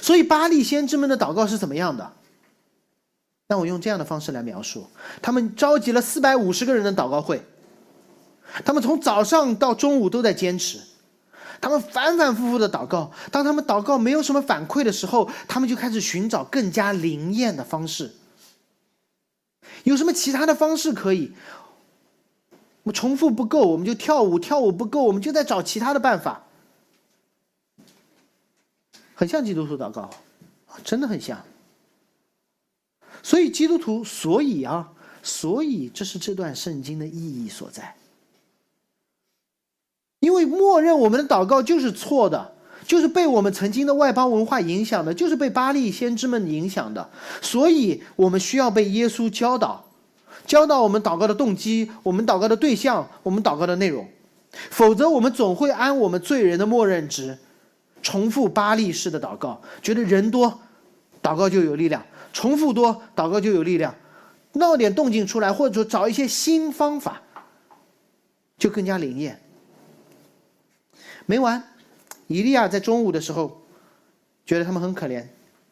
[0.01, 2.13] 所以巴利先知们的祷告是怎么样的？
[3.47, 4.87] 那我用这样的方式来描述：
[5.21, 7.43] 他们召集了四百五十个人的祷告会，
[8.65, 10.81] 他们从早上到中午都在坚持，
[11.61, 13.13] 他们反反复复的祷告。
[13.31, 18.13] 当他们祷告没有什么反馈的时候，他们就开始寻找更加灵验的方式。
[19.83, 21.33] 有什么其他的方式可以？
[22.85, 26.43] 我重复不够，我们就跳舞；跳舞不够，我们就在找其他的办法。
[29.15, 30.11] 很像基督徒祷告，
[30.83, 31.39] 真的很像。
[33.25, 37.97] 所以基督徒，所以啊，所以这是这段圣经的意义所在。
[40.21, 42.53] 因为默认我们的祷告就是错的，
[42.87, 47.09] 就是被我们曾经的外邦文化影响的，就是被巴利先知们影响的。
[47.41, 49.83] 所以，我们需要被耶稣教导，
[50.47, 54.07] 教导我们祷告的动机，我们祷告的对象，我们祷告的内容。
[54.71, 57.39] 否则，我们总会按我们罪人的默认值，
[58.03, 60.61] 重复巴利式的祷告，觉得人多，
[61.23, 62.03] 祷告就有力量；
[62.35, 63.95] 重复多，祷告就有力量。
[64.53, 67.23] 闹点动静出来，或者说找一些新方法，
[68.59, 69.41] 就更加灵验。
[71.25, 71.65] 没完，
[72.27, 73.63] 以利亚在中午的时候，
[74.45, 75.25] 觉得他们很可怜，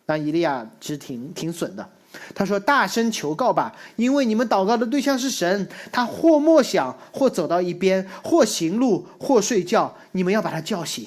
[0.07, 1.87] 但以利亚其实挺挺损的。
[2.35, 11.07] 他说：“大声求告吧，因为你们祷告的对象是神，他或默想，或走到一边，或行路，或睡觉，你们要把他叫醒。”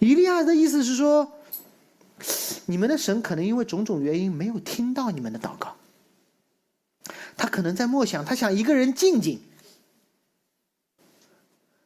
[0.00, 1.32] 以利亚的意思是说，
[2.66, 5.74] 你们的神可能因为种种原因没有听到你们的祷告，
[7.36, 9.40] 他可能在默想，他想一个人静静。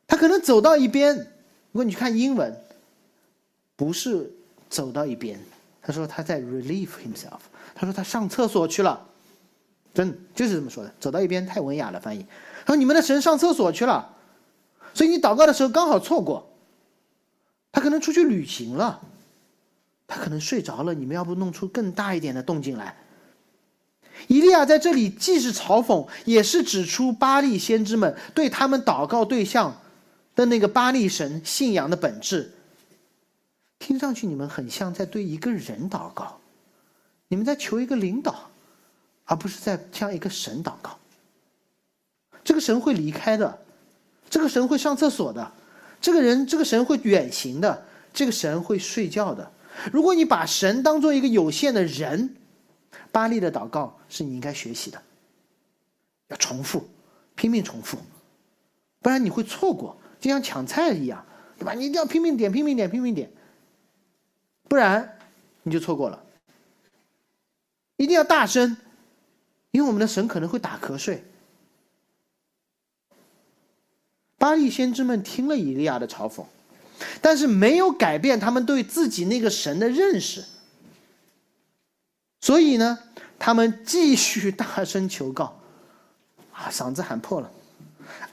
[0.07, 1.25] 他可能走到一边，如
[1.73, 2.57] 果你去看英文，
[3.77, 4.31] 不是
[4.71, 5.39] 走到一边，
[5.83, 7.41] 他说他在 relieve himself，
[7.75, 9.07] 他说他上厕所去了，
[9.93, 12.25] 真就是这么说的，走到一边太文雅了翻译。
[12.65, 14.15] 他说你们的神上厕所去了，
[14.95, 16.51] 所以你祷告的时候刚好错过，
[17.71, 19.01] 他可能出去旅行了，
[20.09, 22.97] 他可能睡着了，你们要不弄出更大一点的动静来？
[24.27, 29.81] 伊利亚在这里既是嘲讽，也是指出巴利先知们对他们祷告对象。
[30.35, 32.53] 的那个巴利神信仰的本质，
[33.81, 36.39] 听上去你们很像在对一个人祷告，
[37.27, 38.49] 你们在求一个领导，
[39.25, 40.97] 而不是在向一个神祷告。
[42.45, 43.59] 这个神会离开的，
[44.31, 45.51] 这个神会上厕所的，
[46.01, 49.51] 这个人这个神会远行的，这个神会睡觉的。
[49.93, 52.37] 如果你把神当做一个有限的人，
[53.13, 55.03] 巴利的祷告是你应该学习的，
[56.29, 56.89] 要重复，
[57.35, 57.99] 拼命重复，
[59.01, 59.97] 不然你会错过。
[60.21, 61.25] 就像抢菜一样，
[61.57, 61.75] 对吧？
[61.75, 63.31] 你一定要拼命点，拼命点，拼命点，
[64.65, 65.19] 不然
[65.63, 66.25] 你就错过了。
[67.97, 68.77] 一定要大声，
[69.71, 71.23] 因为我们的神可能会打瞌睡。
[74.39, 76.45] 巴利先知们听了以利亚的嘲讽，
[77.21, 80.45] 但是没有改变他们对自己那个神的认识，
[82.41, 82.99] 所以呢，
[83.39, 85.61] 他们继续大声求告，
[86.53, 87.51] 啊，嗓子喊破了。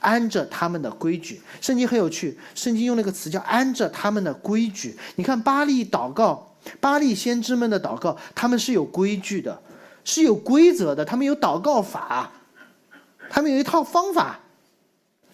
[0.00, 2.38] 按着他们的规矩，圣经很有趣。
[2.54, 4.96] 圣经用那个词叫“按着他们的规矩”。
[5.16, 9.60] 你看巴利祷告，巴利先知们的祷告，他们是有规矩的，
[10.04, 11.04] 是有规则的。
[11.04, 12.30] 他们有祷告法，
[13.28, 14.38] 他们有一套方法，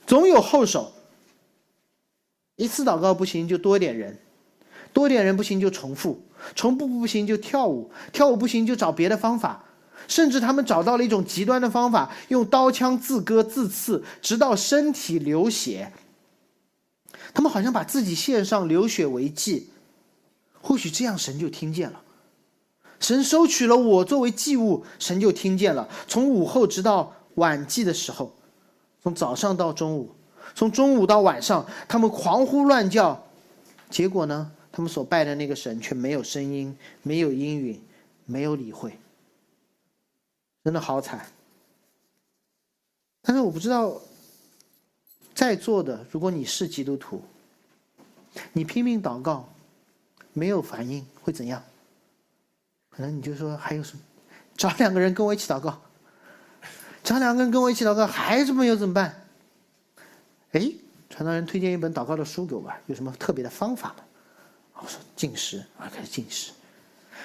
[0.06, 0.92] 总有后手。
[2.62, 4.16] 一次祷告不行就多点人，
[4.92, 6.22] 多点人不行就重复，
[6.54, 9.64] 重复不行就跳舞，跳舞不行就找别的方法。
[10.08, 15.92] 甚至他们找到了一种极端的方法，用刀枪自割自刺，直到身体流血。
[17.34, 19.70] 他们好像把自己献上流血为祭，
[20.60, 22.02] 或许这样神就听见了。
[23.00, 25.88] 神收取了我作为祭物，神就听见了。
[26.06, 28.36] 从午后直到晚祭的时候，
[29.02, 30.10] 从早上到中午，
[30.54, 33.22] 从中午到晚上，他们狂呼乱叫。
[33.90, 37.80] 结果呢，他们所拜的那个神却没有声音，没有应允，
[38.24, 38.96] 没有理会。
[40.64, 41.26] 真的好惨，
[43.20, 44.00] 但是我不知道，
[45.34, 47.22] 在座的如果你是基督徒，
[48.52, 49.48] 你拼命祷告，
[50.32, 51.62] 没有反应会怎样？
[52.90, 54.02] 可能你就说还有什么？
[54.56, 55.82] 找两个人跟我一起祷告，
[57.02, 59.21] 找两个人跟我一起祷告还是没有怎么办？
[60.52, 60.72] 哎，
[61.10, 63.96] 传道人推荐一本祷告的书给我吧，有什么特别的方法吗？
[64.74, 66.52] 我说进食啊，开始进食，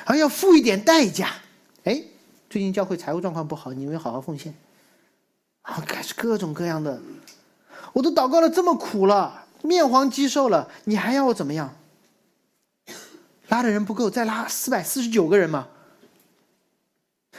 [0.06, 1.36] 还要付一点代价，
[1.84, 2.04] 哎。
[2.50, 4.56] 最近教会财务状况不好，你们要好好奉献。
[5.64, 6.98] 啊，开始各种各样的，
[7.92, 11.76] 我都祷告了这么苦了，面黄肌瘦了，你还要我怎么样？
[13.50, 15.68] 拉的人不够，再拉四百四十九个人吗？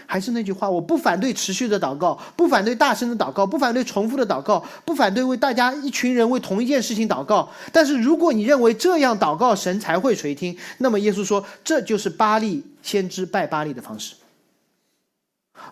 [0.07, 7.49] 还是那句话，我不反对持续的祷告，不反对大声的祷告，不反对重复的祷告，不反对为大家一群人为同一件事情祷告。
[7.73, 14.15] 但是如果你认为这样祷告神才会垂听，那么耶稣说，这就是巴利先知拜巴利的方式。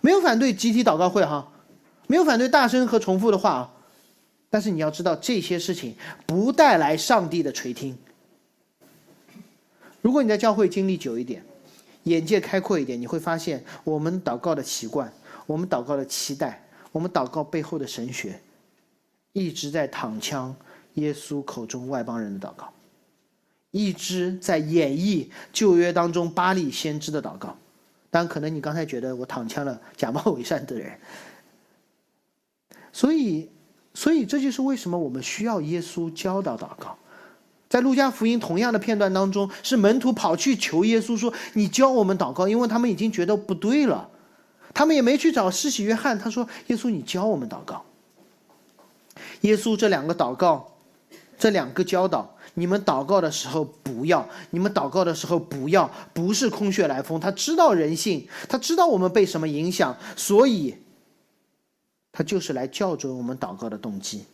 [0.00, 1.48] 没有反对集体祷告会哈，
[2.06, 3.70] 没有反对大声和重复的话啊，
[4.50, 5.94] 但是你要知道这些事情
[6.26, 7.96] 不带来上帝的垂听。
[10.02, 11.44] 如果你在教会经历久一点，
[12.06, 15.12] 眼界开阔一点，你会发现我们祷告的习惯，
[15.46, 18.40] 我们祷告的期待，我们祷告背后的神学，
[19.32, 20.54] 一直在躺枪
[20.94, 22.72] 耶稣口中外邦人的祷告，
[23.72, 27.56] 一直在演绎旧约当中巴利先知的祷告。
[28.08, 30.96] 但可能你刚才觉得我躺枪了，假冒伪善的人，
[32.92, 33.50] 所以
[33.92, 36.96] 所以这就是为什么我们需要耶稣教导祷告。
[37.68, 44.08] 在路加福音同样的片段当中，是门徒跑去求耶稣说：“你教我们祷告。”因为他们已经觉得不对了，
[44.72, 47.84] 他们也没去找施洗约翰，他说：“耶稣，你教我们祷告。”
[49.42, 50.76] 耶稣这两个祷告，
[51.38, 57.18] 这两个教导，你们祷告的时候不要，你们祷告的时候不要，不是空穴来风。
[57.18, 60.76] 他知道人性，他知道我们被什么影响，所以，
[62.12, 64.24] 他就是来校准我们祷告的动机、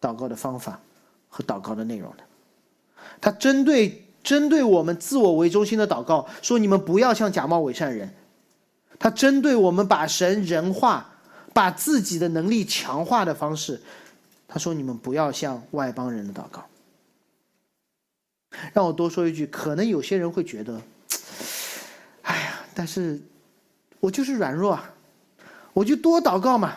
[0.00, 0.80] 祷告的方法
[1.28, 2.27] 和祷告的内容的。
[3.20, 8.12] 他针对针对我们自我为中心的祷告说：“你们不要像假冒伪善人。”
[8.98, 11.08] 他针对我们把神人化、
[11.54, 13.80] 把自己的能力强化的方式，
[14.48, 16.64] 他说：“你们不要像外邦人的祷告。”
[18.72, 20.80] 让我多说一句，可能有些人会觉得
[22.22, 23.20] ：“哎呀，但是
[24.00, 24.92] 我就是软弱啊，
[25.72, 26.76] 我就多祷告嘛，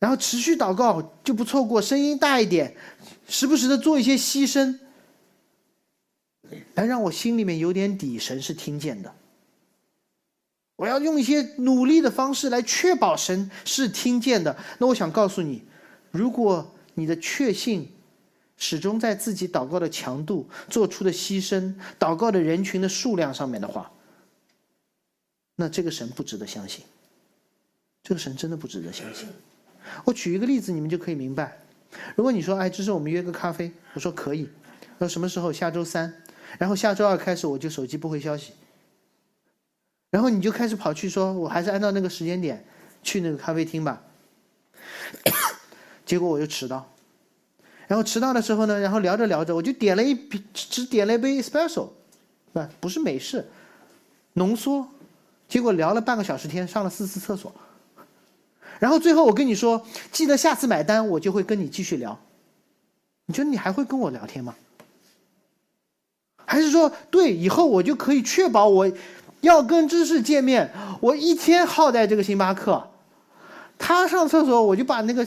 [0.00, 2.76] 然后持续祷告就不错过，声音大一点。”
[3.28, 4.76] 时不时的做一些牺牲，
[6.74, 9.14] 来让我心里面有点底，神是听见的。
[10.74, 14.56] 我要用一些努力的方式来确保神是听见的。
[14.78, 15.62] 那我想告诉你，
[16.10, 17.88] 如果你的确信
[18.56, 23.92] 始终在自己祷告的强度、做出的牺牲、祷告的人群的数量上面的话，
[25.54, 26.84] 那这个神不值得相信。
[28.02, 29.28] 这个神真的不值得相信。
[30.04, 31.58] 我举一个例子，你们就可以明白。
[32.14, 34.48] 如果你说，哎，这是我们约个咖啡，我说可以。
[34.98, 35.52] 那什么时候？
[35.52, 36.12] 下周三。
[36.58, 38.52] 然后下周二开始我就手机不回消息。
[40.10, 42.64] 然后你就开始跑去说，我还是按照那个时间点
[43.02, 44.02] 去那个咖啡厅吧。
[46.04, 46.92] 结果我就迟到。
[47.86, 51.88] 然后迟到的时候呢，然后聊着聊着，我就点了一瓶，只点了一杯 espresso，
[52.52, 53.48] 不，不是美式，
[54.34, 54.88] 浓缩。
[55.48, 57.52] 结果聊了半个小时天，上了四次厕所。
[58.80, 62.18] 然后最后我跟你说，记得下次买单，我就会跟你继续聊。
[63.26, 64.56] 你觉得你还会跟我聊天吗？
[66.44, 68.90] 还是说，对，以后我就可以确保我
[69.42, 70.68] 要跟知识见面，
[71.00, 72.82] 我一天耗在这个星巴克，
[73.78, 75.24] 他上厕所我就把那个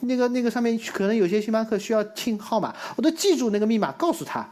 [0.00, 4.48] 那个那个上面可能有些星巴克需要听号码，我都记住那个密码告诉他，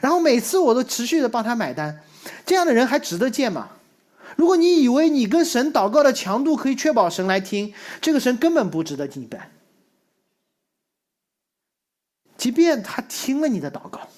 [0.00, 1.98] 然后每次我都持续的帮他买单，
[2.44, 3.68] 这样的人还值得见吗？
[4.36, 9.50] 如果你以为你跟神祷告的强度可以确保神来听，这个神根本不值得敬拜。
[12.36, 14.08] 即便他听了你的祷告，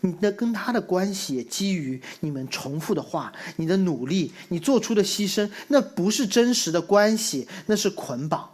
[0.00, 8.50] 你的跟他的关系基于你们重复的话、你的努力、你做出的牺牲，那不是真实的关系，那是捆绑，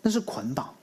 [0.00, 0.74] 那是捆绑。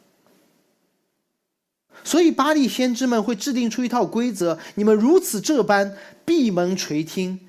[2.03, 7.39] 所以巴利先知们会制定出一套规则：你们如此这般闭门垂听。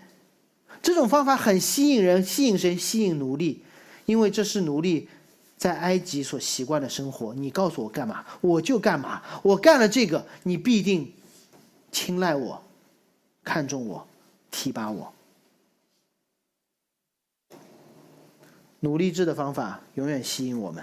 [0.83, 2.76] 这种方法很吸引人，吸引谁？
[2.76, 3.62] 吸引奴隶，
[4.07, 5.09] 因为这是奴隶
[5.57, 7.35] 在埃及所习惯的生活。
[7.35, 9.22] 你告诉我干嘛，我就干嘛。
[9.43, 11.12] 我干了这个，你必定
[11.93, 12.62] 青睐我，
[13.45, 14.07] 看重我，
[14.51, 15.12] 提拔我。
[18.81, 20.83] 奴隶制的方法永远吸引我们，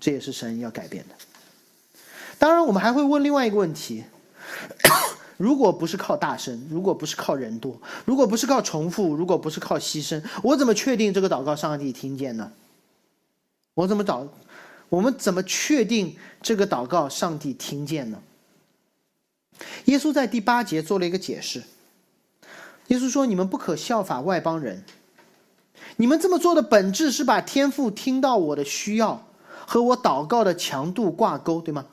[0.00, 1.14] 这也是神要改变的。
[2.38, 4.02] 当然，我们还会问另外一个问题。
[5.42, 12.52] 如果不是靠大声，如果不是靠人多，如果不是靠重复，如果不是靠牺牲，我怎么确定这个祷告上帝听见呢？
[13.74, 14.24] 我怎么祷？
[14.88, 18.22] 我们怎么确定这个祷告上帝听见呢？
[19.86, 21.64] 耶稣在第八节做了一个解释。
[22.86, 24.84] 耶稣说：“你们不可效法外邦人，
[25.96, 29.26] 你们这么做的本质是把天父听到我的需要
[29.66, 31.84] 和我祷告的强度挂钩，对吗？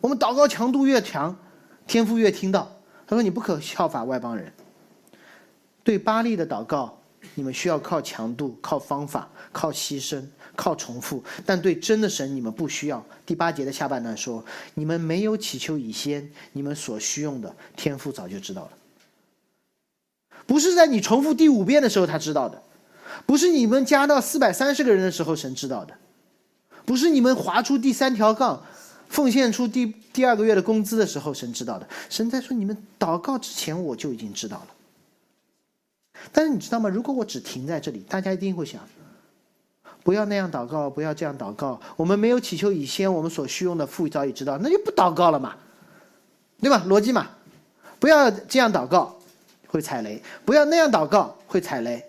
[0.00, 1.36] 我们祷告强度越强。”
[1.86, 2.70] 天父越听到，
[3.06, 4.52] 他说：“你不可效法外邦人。
[5.82, 6.98] 对巴利的祷告，
[7.34, 10.24] 你们需要靠强度、靠方法、靠牺牲、
[10.56, 14.42] 靠重复；但对真的神，你们不需要。”第八节的下半段说
[14.74, 18.70] ：“你们没有祈求以先，你们所需用的，天父早就知道了。
[20.46, 22.62] 不是在你重复第五遍的时候他知道的，
[23.26, 25.94] 不是你们加到四百三十个人的时候神知道的，
[26.84, 28.64] 不是你们划出第三条杠。”
[29.08, 31.86] 奉献出第第二个月的工资的时候，神知道的。
[32.10, 34.68] 神在说：“你们祷告之前，我就已经知道了。”
[36.32, 36.88] 但是你知道吗？
[36.88, 38.80] 如果我只停在这里，大家一定会想：
[40.02, 41.80] 不要那样祷告，不要这样祷告。
[41.96, 45.54] 我们没有祈求以先，我们所需用的父早已知道，那就不祷告了嘛，
[46.60, 46.84] 对吧？
[46.88, 47.28] 逻辑嘛，
[47.98, 49.16] 不要这样祷告
[49.66, 52.04] 会踩雷，不要那样祷告会踩雷。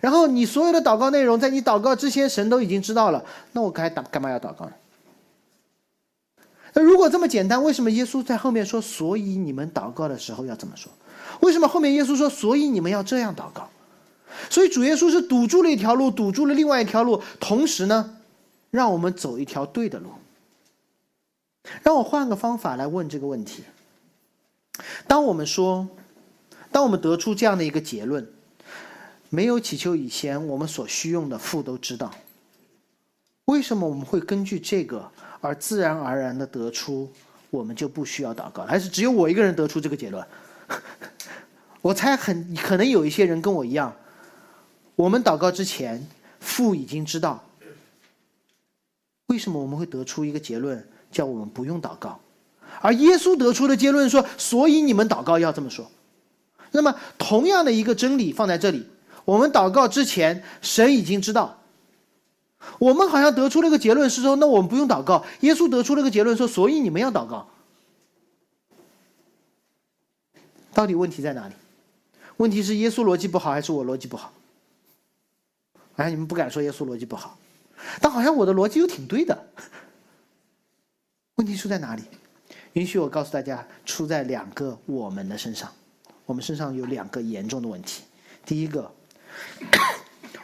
[0.00, 4.72] 然后你所有的祷告内容，在你祷告之前，神都已经知道了，那我该打干嘛要祷告呢？
[6.74, 8.80] 那如果这么简单，为什么耶稣在后面说？
[8.80, 10.92] 所以你们祷告的时候要这么说？
[11.40, 12.28] 为什么后面耶稣说？
[12.28, 13.70] 所以你们要这样祷告？
[14.50, 18.16] 所以主耶稣是堵住了一条路，堵住了另外一条路，同时呢，
[18.70, 20.10] 让我们走一条对的路。
[21.82, 23.62] 让我换个方法来问这个问题：
[25.06, 25.88] 当我们说，
[26.72, 28.28] 当我们得出这样的一个结论，
[29.30, 32.10] 没有祈求以前，我们所需用的父都知道。
[33.44, 35.10] 为什么我们会根据这个
[35.44, 37.12] 而自然而然的得出，
[37.50, 38.64] 我们就不需要祷告？
[38.64, 40.26] 还是只有我一个人得出这个结论？
[41.82, 43.94] 我猜很可能有一些人跟我一样，
[44.96, 46.02] 我们祷告之前，
[46.40, 47.44] 父已经知道。
[49.26, 50.82] 为什么我们会得出一个结论，
[51.12, 52.18] 叫我们不用祷告？
[52.80, 55.90] 而耶稣得出的结论说，所以你们祷告要这么说。
[56.70, 58.88] 那么，同样的一个真理放在这里，
[59.26, 61.60] 我们祷告之前，神已经知道。
[62.78, 65.24] 我们好像得出了个结论，是说那我们不用祷告。
[65.40, 67.48] 耶稣得出了个结论，说所以你们要祷告。
[70.72, 71.54] 到底问题在哪里？
[72.38, 74.32] 问题是耶稣逻辑不好，还是我逻辑不好？
[75.96, 77.38] 哎，你们不敢说耶稣逻辑不好，
[78.00, 79.46] 但好像我的逻辑又挺对的。
[81.36, 82.02] 问题出在哪里？
[82.72, 85.70] 允许我告诉大家，出在两个我们的身上。
[86.26, 88.02] 我们身上有两个严重的问题。
[88.44, 88.90] 第一个，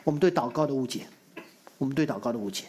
[0.05, 1.09] 我们对祷告的误解。
[1.81, 2.67] 我们对祷告的误解。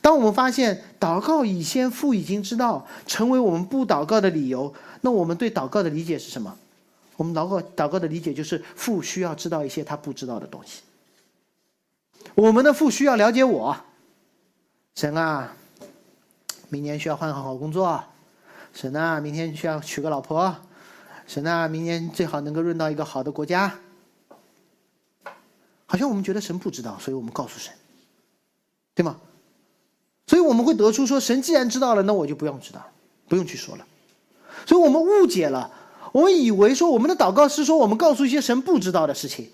[0.00, 4.72] 当我们发现祷告已先父已经知道，成为我们不祷告的理由，
[5.02, 6.56] 那我们对祷告的理解是什么？
[7.16, 10.80] 我们祷告祷告的理解就是父需要知道一些他不知道的东西。
[12.34, 13.76] 我们的父需要了解我，
[14.94, 15.52] 神啊，
[16.70, 18.02] 明年需要换个好工作，
[18.72, 20.56] 神啊，明天需要娶个老婆，
[21.26, 23.78] 神啊，明年最好能够润到一个好的国家。
[25.86, 27.72] 好像我们觉得神不知道，所以我们告诉神。
[28.94, 29.18] 对吗？
[30.26, 32.82] 所以我们会得出说，神既然知道了，那我就不用知道，
[33.28, 33.86] 不用去说了。
[34.66, 35.70] 所以我们误解了，
[36.12, 39.50] 我们以为说我们的祷告是说我们告诉一些神不知道的事情。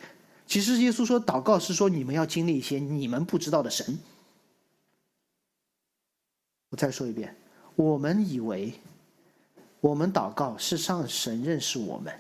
[0.46, 3.98] 其实耶稣说，祷告是说你们要经历一些你们不知道的神。
[6.70, 7.34] 我再说一遍，
[7.76, 8.72] 我们以为
[9.80, 12.12] 我们祷告是让神认识我们，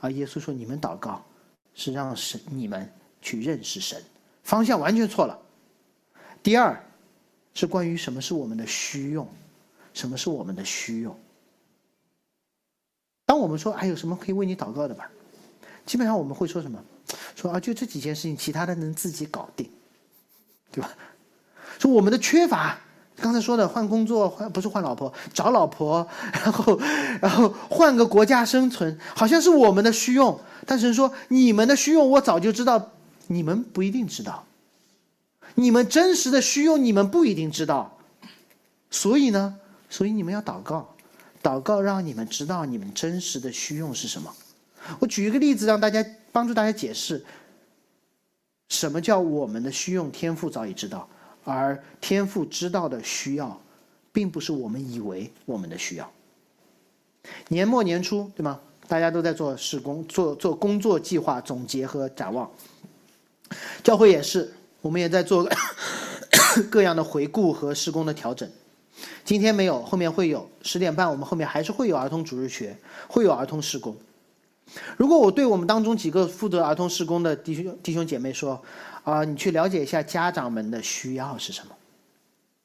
[0.00, 1.24] 而耶稣说你们祷告
[1.74, 2.90] 是让神你们
[3.22, 4.02] 去认识神，
[4.42, 5.38] 方向完全错了。
[6.46, 6.80] 第二，
[7.54, 9.28] 是关于什么是我们的虚用，
[9.92, 11.18] 什么是我们的虚用。
[13.24, 15.10] 当我们说还有什么可以为你祷告的吧，
[15.84, 16.80] 基本上我们会说什么？
[17.34, 19.68] 说啊，就这几件事情，其他的能自己搞定，
[20.70, 20.92] 对吧？
[21.80, 22.78] 说我们的缺乏，
[23.16, 26.78] 刚才说的换工作，换不是换老婆，找老婆，然后
[27.20, 30.38] 然后换个国家生存，好像是我们的虚用。
[30.64, 32.92] 但是说你们的虚用，我早就知道，
[33.26, 34.46] 你们不一定知道。
[35.58, 37.98] 你们真实的需用，你们不一定知道，
[38.90, 40.94] 所以呢，所以你们要祷告，
[41.42, 44.30] 祷告让你们知道你们真实的需用是什么。
[45.00, 47.24] 我举一个例子，让大家帮助大家解释，
[48.68, 50.12] 什么叫我们的需用？
[50.12, 51.08] 天赋早已知道，
[51.42, 53.58] 而天赋知道的需要，
[54.12, 56.12] 并不是我们以为我们的需要。
[57.48, 58.60] 年末年初，对吗？
[58.86, 62.50] 大家都在做施工，做做工作计划总结和展望，
[63.82, 64.52] 教会也是。
[64.86, 65.48] 我们也在做
[66.70, 68.48] 各样的回顾和施工的调整。
[69.24, 70.48] 今天没有，后面会有。
[70.62, 72.78] 十点半，我们后面还是会有儿童主日学，
[73.08, 73.96] 会有儿童施工。
[74.96, 78.62] 如果我对我们当中几个负责儿童施工的弟兄弟兄姐妹说
[79.02, 81.74] ：“啊，你去了解一下家长们的需要是什么？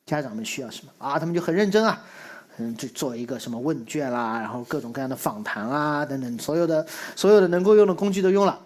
[0.06, 2.04] 家长们需要什么？”啊，他们就很认真啊，
[2.58, 8.60] 嗯，就做一个什么问卷啦，然后各种各样的访谈啊，等等，所有的所有的能够用的工具都用了。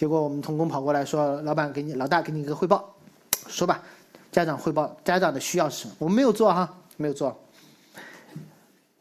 [0.00, 2.94] 结果我们童工跑过来说：“老板，给你老大给你一个汇报，
[3.48, 3.82] 说吧，
[4.32, 5.94] 家长汇报家长的需要是什么？
[5.98, 7.38] 我们没有做哈，没有做。”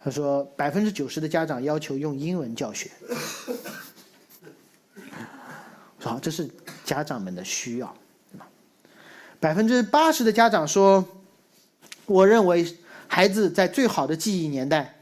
[0.03, 2.91] 他说：“百分之九十的家长要求用英文教学。”
[5.99, 6.49] 好，这是
[6.83, 7.95] 家长们的需要。
[9.39, 11.07] 百分之八十的家长说
[12.07, 12.77] ：“我认为
[13.07, 14.99] 孩子在最好的记忆年代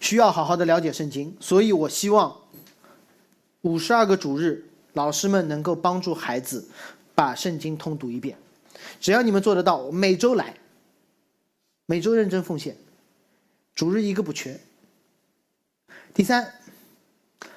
[0.00, 2.36] 需要好好的了解圣经，所以我希望。”
[3.66, 6.64] 五十二个主日，老师们能够帮助孩子
[7.16, 8.38] 把圣经通读一遍。
[9.00, 10.54] 只要你们做得到，每周来，
[11.86, 12.76] 每周认真奉献，
[13.74, 14.56] 主日一个不缺。
[16.14, 16.48] 第三，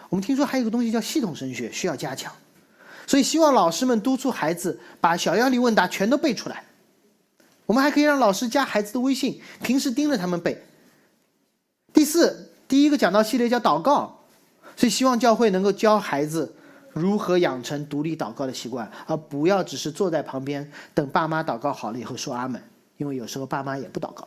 [0.10, 2.34] 我们听说还有个东西叫系统神学，需要加强，
[3.06, 6.66] 所以希望老师们督促孩子把小样例问答全都背出来。
[7.68, 10.60] 我们还可以让老师加孩子的微信，平时盯着他们背。
[11.94, 14.19] 第四，第一个讲到系列叫祷告。
[14.80, 16.56] 所以，希望教会能够教孩子
[16.94, 22.64] 如何养成独立祷告的习惯，而不要只是坐在旁边等爸妈祷告好了以后说阿门。
[22.96, 24.26] 因为有时候爸妈也不祷告。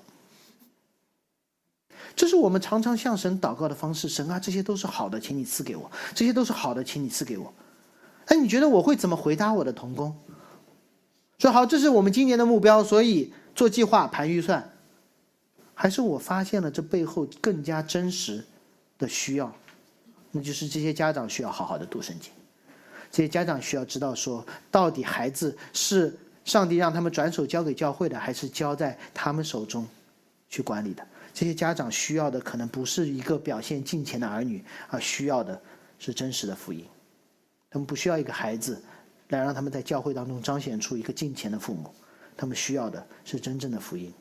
[2.14, 4.10] 这是我们常常向神祷告的方式。
[4.10, 7.50] 神啊，这些都是好的，请你赐给我；这些都是好的，请你赐给我。
[8.26, 10.14] 哎，你觉得我会怎么回答我的童工？
[11.38, 14.70] 说好，这是我们今年的目标，所以做计划、盘预算。
[15.72, 18.44] 还是我发现了这背后更加真实
[18.98, 19.50] 的需要，
[20.32, 22.32] 那就是这些家长需要好好的读圣经，
[23.10, 26.12] 这些家长需要知道说，到底孩子是
[26.44, 29.86] 上帝让他们转手交给教会的，还是交在他们手中
[30.48, 31.06] 去管理的？
[31.34, 35.60] 这些家长需要的可能不是一个表现敬虔的儿女，而需要的
[35.98, 36.84] 是真实的福音。
[37.70, 38.82] 他们不需要一个孩子
[39.28, 41.90] 来让他们在教会当中彰显出一个敬虔的父母，
[42.36, 44.12] 他们需要的是真正的福音。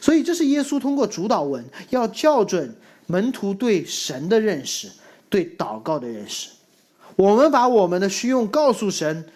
[0.00, 2.72] 所以，这是耶稣通过主导文要校准
[3.06, 4.88] 门徒对神的认识，
[5.32, 6.50] 对祷告的认识。
[7.16, 9.26] 我们把我们的需用告诉神，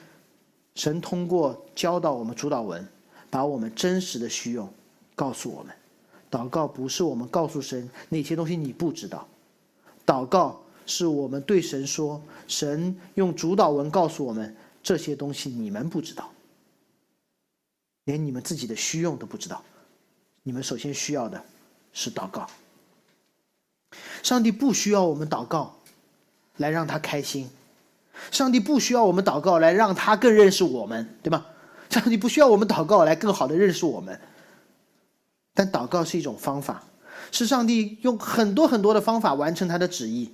[0.74, 2.86] 神通过教导我们主导文，
[3.30, 4.70] 把我们真实的需用
[5.14, 5.74] 告诉我们。
[6.30, 9.26] 祷告不是我们告诉神哪些东西你不知道，
[10.05, 16.30] 祷告是我们对神说，神用主导文告诉我们这些东西你们不知道，
[18.05, 19.62] 连你们自己的需用都不知道。
[20.42, 21.42] 你们首先需要的
[21.92, 22.47] 是祷告。
[24.22, 25.75] 上帝不需要我们祷告
[26.57, 27.48] 来让他开心，
[28.30, 31.46] 上帝不需要我们祷告来让他更认识我们，对吧？
[31.88, 34.18] 上帝不需要我们祷告来更好的认识我们。
[35.54, 36.84] 但祷告是一种方法，
[37.30, 40.32] 是上帝用很多很多的方法完成他的旨意。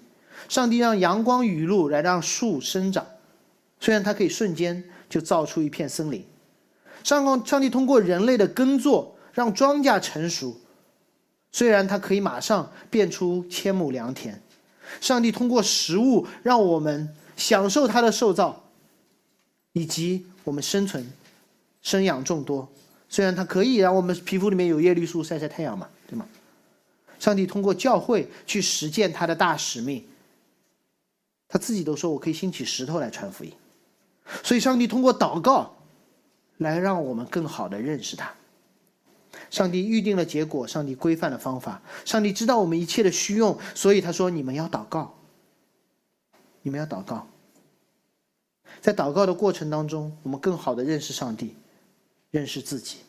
[0.49, 3.07] 上帝让阳光雨露来让树生长，
[3.81, 6.25] 虽然它可以瞬间就造出一片森林。
[7.05, 9.16] 上光，上帝通过人类的耕作。
[9.35, 10.55] 让庄稼成熟，
[11.53, 14.39] 虽然它可以马上变出千亩良田，
[15.01, 18.62] 上帝通过食物让我们享受他的受造，
[19.72, 21.11] 以及我们生存、
[21.82, 22.68] 生养众多。
[23.09, 26.26] 虽然它可以让我们皮肤里面有叶绿素晒晒太阳嘛，对吗？
[27.18, 30.05] 上帝通过教会去实践他的大使命，
[31.47, 33.53] 他自己都说我可以兴起石头来传福音，
[34.43, 35.76] 所以上帝通过祷告
[36.57, 38.32] 来让我们更好的认识他。
[39.53, 45.15] 上帝预定了结果，上帝规范了方法，上帝知道我们一切的需用，所以他说：“你们要祷告，
[46.63, 47.29] 你们要祷告。”
[48.81, 51.55] 在祷告的过程当中，我们更好的认识上帝，
[52.31, 53.01] 认识自己。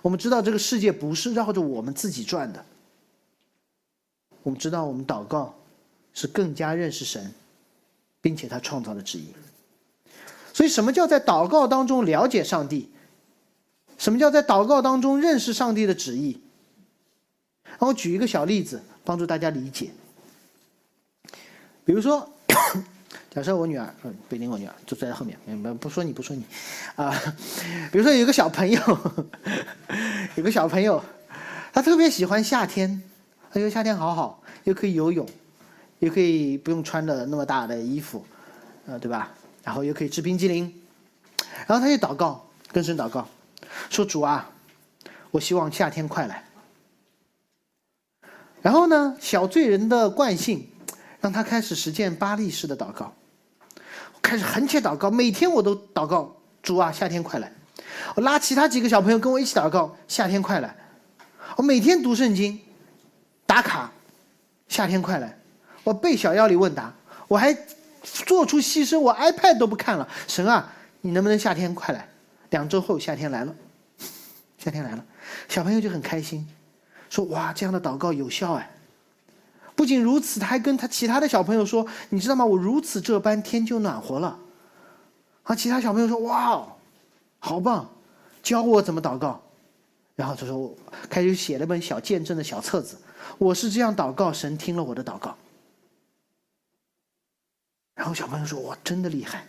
[0.00, 2.64] 我们知道这个世界不是绕着我们自己转的。
[4.42, 5.54] 我们知道我们祷告
[6.14, 7.34] 是更加认识神，
[8.22, 9.26] 并且他创造的旨意。
[10.54, 12.88] 所以，什么叫在祷告当中了解上帝？
[14.02, 16.40] 什么叫在祷告当中认识上帝的旨意？
[17.78, 19.92] 让我举一个小例子，帮助大家理解。
[21.84, 22.28] 比如说，
[23.30, 26.44] 假设我女儿，嗯，北京我女儿就坐在后面，不不说你不说你，
[26.96, 27.16] 啊，
[27.92, 28.80] 比如说有个小朋友，
[30.34, 31.00] 有个小朋友，
[31.72, 33.00] 他特别喜欢夏天，
[33.52, 35.24] 他觉得夏天好好，又可以游泳，
[36.00, 38.26] 又可以不用穿的那么大的衣服，
[38.84, 39.32] 呃，对吧？
[39.62, 40.74] 然后又可以吃冰激凌，
[41.68, 43.28] 然后他就祷告，跟神祷告。
[43.90, 44.50] 说主啊，
[45.30, 46.44] 我希望夏天快来。
[48.60, 50.68] 然后呢，小罪人的惯性
[51.20, 53.12] 让他开始实践巴利式的祷告，
[54.22, 57.52] 开始横切祷告，每天我都祷告主啊，夏天快来。
[58.14, 60.76] 我拉其他几个小朋友跟我一起祷告，夏天快来。
[61.56, 62.60] 我每天读圣经，
[63.46, 63.90] 打卡，
[64.68, 65.36] 夏天快来。
[65.84, 66.94] 我背小要理问答，
[67.26, 67.52] 我还
[68.02, 70.08] 做出牺牲，我 iPad 都不看了。
[70.28, 72.08] 神啊，你能不能夏天快来？
[72.52, 73.54] 两周后，夏天来了，
[74.58, 75.04] 夏天来了，
[75.48, 76.46] 小朋友就很开心，
[77.08, 78.70] 说：“哇，这样的祷告有效哎！”
[79.74, 82.44] 不仅如此，他还跟他其他的小朋友说：“你知道吗？
[82.44, 84.38] 我如此这般，天就暖和了。”
[85.44, 86.68] 啊，其他小朋友说：“哇，
[87.38, 87.90] 好棒，
[88.42, 89.42] 教我怎么祷告。”
[90.14, 90.76] 然后他说：“我
[91.08, 92.98] 开始写了本小见证的小册子，
[93.38, 95.34] 我是这样祷告，神听了我的祷告。”
[97.96, 99.46] 然后小朋友说：“哇，真的厉害。”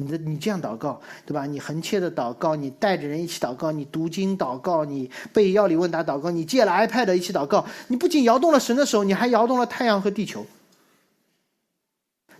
[0.00, 1.44] 你的你这样祷告，对吧？
[1.44, 10.46] 你横切的祷告，你带着人一起祷告，你读经祷告，你背药理问答祷告，你借了 iPad 一起祷告，你不仅摇动了神的手，你还摇动了太阳和地球。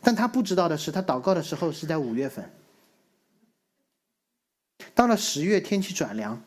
[0.00, 2.50] 但他不知道的是，他祷告的时候是在五月份，
[4.94, 6.40] 到了十月天气转凉，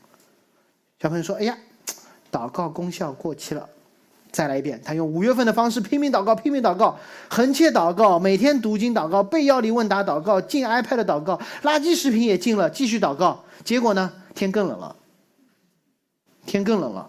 [1.00, 1.56] 小朋友说：“哎呀，
[2.32, 3.70] 祷告功效过期了。”
[4.34, 6.98] 再来一遍，他用五月份的方式拼命祷告，拼命祷告，
[7.30, 13.44] 横切祷告，每天读经祷告，背要理问答祷告，进 iPad 祷告，垃圾食品也进了，继续祷告。
[13.64, 14.96] 结果呢，天更冷了，
[16.48, 17.08] 天更冷了。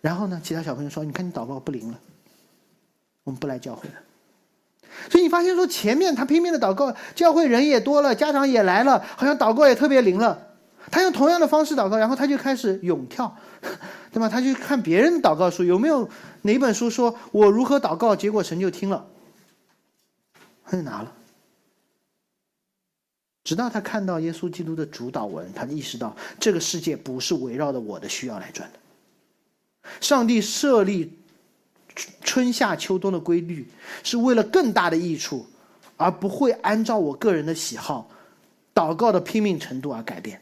[0.00, 1.98] 然后呢，其他小朋友说：“你看你祷告不灵了，
[3.24, 3.94] 我们不来教会了。”
[5.10, 10.49] 所以你发现说，前面他拼命的祷告，教会人也多了，家长也来了，好像祷告也特别灵了。
[10.90, 13.36] 他用同样的方式祷告，然后他就开始咏跳。
[14.12, 14.28] 对吧？
[14.28, 16.08] 他去看别人的祷告书，有没有
[16.42, 19.06] 哪本书说我如何祷告，结果神就听了，
[20.64, 21.12] 他就拿了。
[23.44, 28.78] 直到他看到耶稣基督的主导文，他意识到这个世界不是围绕着我的需要来转的。
[30.00, 31.16] 上帝设立
[32.22, 33.68] 春夏秋冬的规律，
[34.02, 35.46] 是为了更大的益处，
[35.96, 38.08] 而不会按照我个人的喜好、
[38.74, 40.40] 祷告的拼命程度而改变。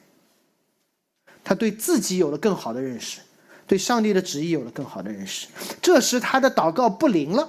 [1.48, 3.20] 他对自己有了更好的认识，
[3.66, 5.48] 对上帝的旨意有了更好的认识。
[5.80, 7.48] 这时他的祷告不灵了，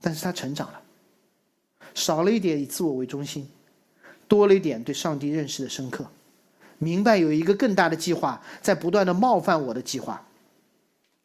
[0.00, 0.82] 但是他成长了，
[1.94, 3.48] 少了一点以自我为中心，
[4.26, 6.04] 多了一点对上帝认识的深刻，
[6.78, 10.20] 明白有一个更大的计划在不断的冒犯我的计划。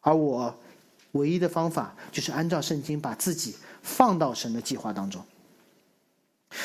[0.02, 0.56] 而我
[1.14, 5.20] 唯一的方法就是按照圣经把自己放到神的计划当中。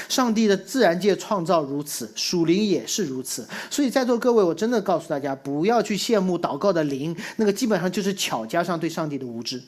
[0.09, 3.47] 上帝的自然界创造如此，属灵也是如此。
[3.70, 9.62] 所以在座各位，我真的告诉大家，不要去羡慕祷告的灵，那个基本上就是巧加上对上帝的无知。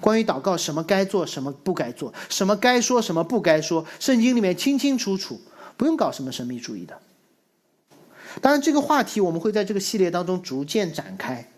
[0.00, 5.40] 关于祷告，什么该做，什么不该做，什么该说，什么不该说，圣经里面清清楚楚，
[5.76, 6.98] 不用搞什么神秘主义的。
[8.40, 11.50] 当然，这个话题我们会在这个系列当中逐渐展开。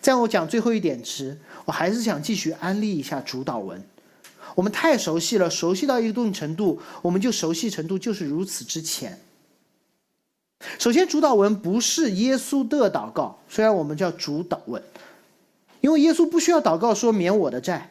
[0.00, 3.82] 在我讲最后一点时，我还是想继续安利一下主导文。
[4.54, 9.18] 我们太熟悉了，熟悉到一定程度，我们就熟悉程度就是如此之浅。
[10.78, 14.82] 首先，主导文不是耶稣的祷告，虽然我们叫主导文，
[15.80, 17.90] 因为耶稣不需要祷告说免我的债。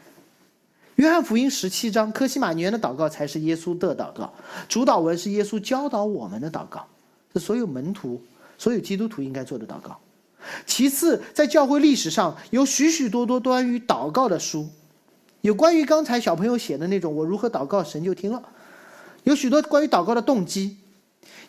[0.96, 4.34] 约翰福音十七章，科西玛尼园的祷告才是耶稣的祷告，
[4.68, 6.86] 主导文是耶稣教导我们的祷告。
[7.32, 8.20] 是所有门徒、
[8.58, 9.96] 所有基督徒应该做的祷告。
[10.66, 14.68] 其次，在教会历史上有许许多多关于祷告的书，
[15.42, 18.44] 有关于刚才小朋友写的那种“我如何祷告，神就听了”，
[19.24, 20.78] 有许多关于祷告的动机，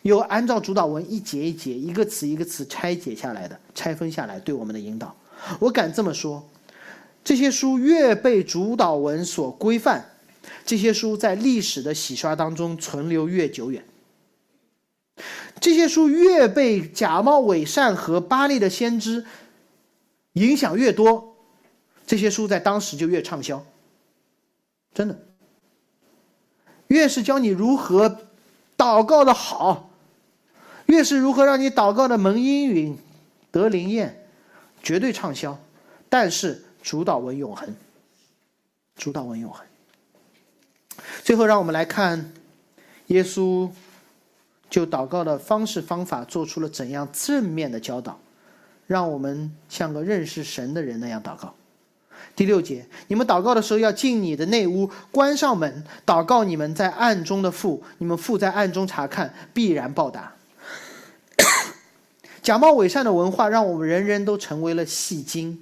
[0.01, 5.15] 有按照主导文一节一节、一个词一个词拆解下来的、拆分下来对我们的引导。
[5.59, 6.47] 我敢这么说，
[7.23, 10.05] 这些书越被主导文所规范，
[10.65, 13.83] 这些书在历史的洗刷当中存留越久远。
[15.59, 19.25] 这些书越被假冒伪善和巴利的先知
[20.33, 21.35] 影响越多，
[22.07, 23.63] 这些书在当时就越畅销。
[24.93, 25.17] 真的，
[26.87, 28.21] 越是教你如何
[28.77, 29.89] 祷告的好，
[30.85, 32.97] 越是如何让你祷告的蒙应允、
[33.51, 34.27] 得灵验，
[34.83, 35.57] 绝对畅销。
[36.09, 37.75] 但是主导文永恒，
[38.95, 39.65] 主导文永恒。
[41.23, 42.33] 最后，让我们来看
[43.07, 43.69] 耶稣。
[44.69, 48.17] 就祷告的方式方法做出了怎样正面的教导，
[48.87, 51.53] 让我们像个认识神的人那样祷告。
[52.35, 60.33] 第六节，你们祷告的时候要进你的内屋，关上门，祷告你们在暗中的父，你们父在暗中查看，必然报答。
[62.41, 65.59] 假冒伪善的文化让我们人人都成为了戏精，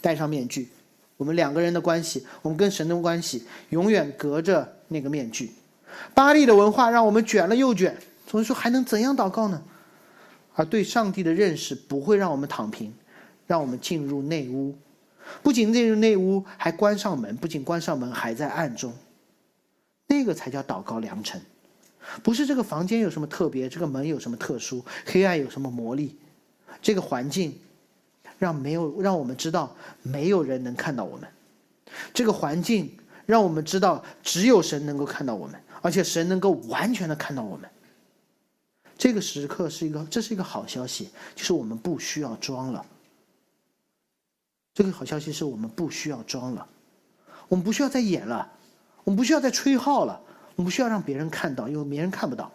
[0.00, 0.68] 戴上面具，
[1.16, 5.52] 我们两个人的关系，我们跟神的关系，永远隔着那个面具。
[6.12, 7.96] 巴利的文化让我们卷了又卷，
[8.30, 9.62] 所以说还能怎样祷告呢？
[10.54, 12.94] 而对上帝的认识不会让我们躺平，
[13.46, 14.74] 让我们进入内屋，
[15.42, 18.92] 不仅进入内屋，还关上门，不仅关上门，还在暗中，
[20.06, 21.40] 那个才叫祷告良辰。
[22.22, 26.18] 不是这个房间有什么特别，这个门有什么特殊，黑暗有什么魔力，
[26.82, 27.58] 这个环境
[28.38, 31.28] 让没有让我们知道没有人能看到我们，
[32.12, 32.96] 这个环境
[33.26, 35.60] 让我们知道只有神能够看到我们。
[35.82, 37.68] 而且神能够完全的看到我们，
[38.96, 42.86] 这个时刻是一个，这是一个好消息，就是我们不需要装了。
[44.74, 46.66] 这个好消息是我们不需要装了，
[47.48, 48.50] 我们不需要再演了，
[49.04, 50.20] 我们不需要再吹号了，
[50.56, 52.50] 我们不需要让别人看到，因为别人看不到。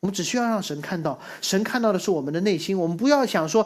[0.00, 2.76] 我们只需要让神看到，神看到的是我们的内心。
[2.76, 3.64] 我们不要想说，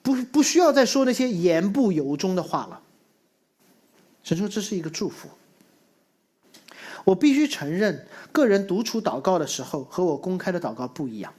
[0.00, 2.80] 不不需要再说那些言不由衷的话了。
[4.22, 5.28] 神说这是一个祝福。
[7.02, 11.34] 我必须承认，个人独处祷告的时候和我公开的祷告不一样。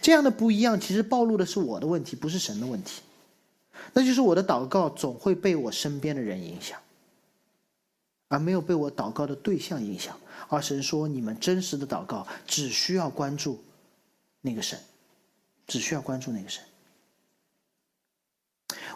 [0.00, 3.02] 这样的不一样，其实暴露的是我的问题，不是神的问题。
[3.92, 6.80] 那就是我的祷告总会被我身边的人影响，
[8.28, 10.18] 而没有被我祷告的对象影响。
[10.48, 13.62] 而神说，你们真实的祷告只需要关注
[14.40, 14.78] 那个神，
[15.66, 16.62] 只需要关注那个神。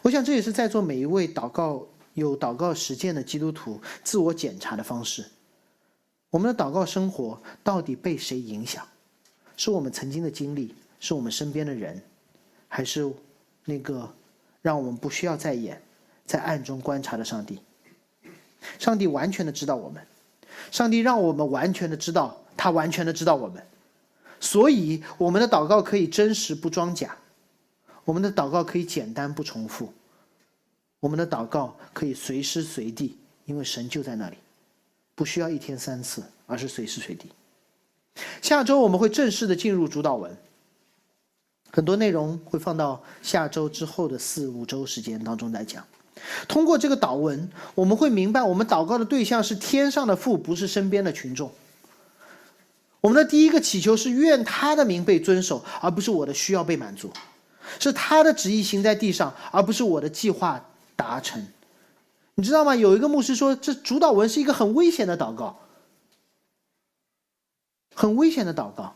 [0.02, 5.24] 我想这也是在座每一位祷告有祷告实践的基督徒自我检查的方式。
[6.30, 8.86] 我们的祷告生活到底被谁影响？
[9.56, 12.00] 是我们曾经的经历，是我们身边的人，
[12.68, 13.12] 还是
[13.64, 14.14] 那个
[14.62, 15.80] 让我们不需要再演，
[16.26, 17.60] 在暗中观察的上帝？
[18.78, 20.06] 上帝完全的知道我们，
[20.70, 23.62] 上帝让我们完全的知道，他完全的知道我们，
[24.38, 27.16] 所以我们的祷告可以真实不装假，
[28.04, 29.92] 我们的祷告可以简单不重复，
[31.00, 34.36] 我们的祷告可以随时随地，因为神就在那里。
[35.14, 37.30] 不需要一天三次，而是随时随地。
[38.40, 40.34] 下周我们会正式的进入主导文，
[41.72, 45.84] 很多内容会放到下周之后的四五周时间当中来讲。
[46.46, 51.50] 通过这个祷文，我们会明白，我们祷告的对象是天上的父，不是身边的群众。
[53.00, 57.08] 我们的第一个祈求是愿他的名被遵守，而不是我的需要被满足；
[57.78, 60.62] 是他的旨意行在地上，而不是我的计划
[60.96, 61.46] 达成。
[62.34, 62.76] 你知道吗？
[62.76, 65.58] 有一个牧师说，这主导文是一个很危险的祷告，
[67.94, 68.94] 很危险的祷告，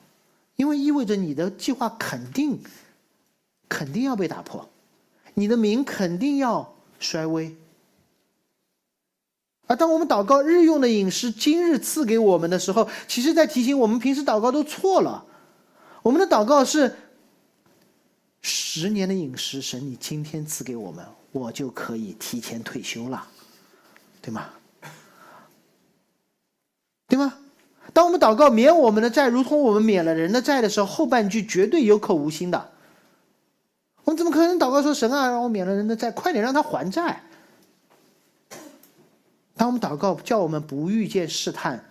[0.56, 2.62] 因为意味着你的计划肯定
[3.68, 4.68] 肯定要被打破，
[5.34, 7.56] 你的名肯定要衰微。
[9.66, 15.24] 而当我们祷告日用的饮食今日赐给我们的时候，其实在提醒我们平时祷告都错了。
[16.02, 16.94] 我们的祷告是
[18.42, 23.26] 十年的饮食，神你今天赐给我们，我就可以提前退休了，
[24.20, 24.50] 对吗？
[27.08, 27.38] 对吗？
[27.94, 32.70] 当我们祷告免我们的债，如同我们免了人的债的时候，后半句绝对有口无心的。
[34.02, 37.22] 我们怎么可能祷告说神啊，让我免了人的债，快点让他还债？
[39.56, 41.82] 当我们祷告叫我们不遇见试探，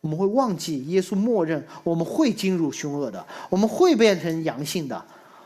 [0.00, 5.00] 我们会忘记耶稣默认我们会进入凶恶的，我们会变成阳性的，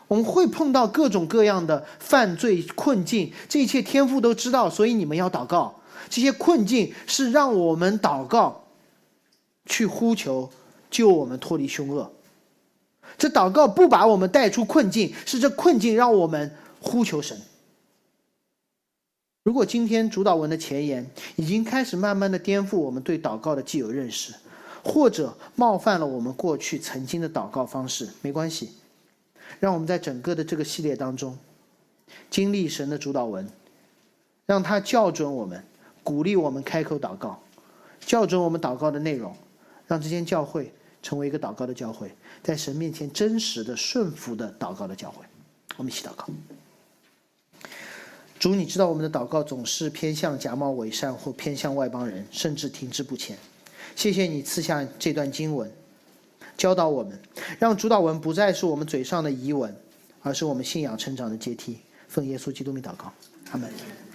[0.09, 5.75] 我们会碰到各种各样的犯罪困境，这一切天父都知道，所以你们要祷告。
[6.09, 8.64] 这些困境是让我们祷告，
[9.67, 10.51] 去呼求
[10.91, 12.11] 救我们脱离凶恶。
[13.17, 17.41] 这祷告不把我们带出困境，是这困境让我们呼求神。
[19.45, 24.35] 如果今天主导文的前言已经开始慢慢的颠覆我们对祷告的既有认识，
[24.83, 28.71] 或者冒犯了我们过去曾经的祷告方式，没关系，
[29.61, 31.39] 让我们在整个的这个系列当中，
[32.31, 33.47] 经历神的主导文，
[34.47, 35.63] 让他校准我们，
[36.03, 37.39] 鼓励我们开口祷告，
[38.01, 39.37] 校准我们祷告的内容，
[39.87, 40.73] 让这间教会
[41.03, 42.11] 成为一个祷告的教会，
[42.43, 45.25] 在神面前真实的顺服的祷告的教会。
[45.77, 46.27] 我们一起祷告。
[48.39, 53.39] 主，你知道我们的祷告总是偏向假冒伪善，或偏向外邦人，甚至停滞不前。
[53.97, 55.71] 谢谢你赐下这段经文，
[56.57, 57.19] 教导我们，
[57.59, 59.75] 让主导文不再是我们嘴上的遗文，
[60.21, 61.79] 而是我们信仰成长的阶梯。
[62.09, 63.13] 奉耶稣基督名祷告，
[63.53, 64.05] 阿门。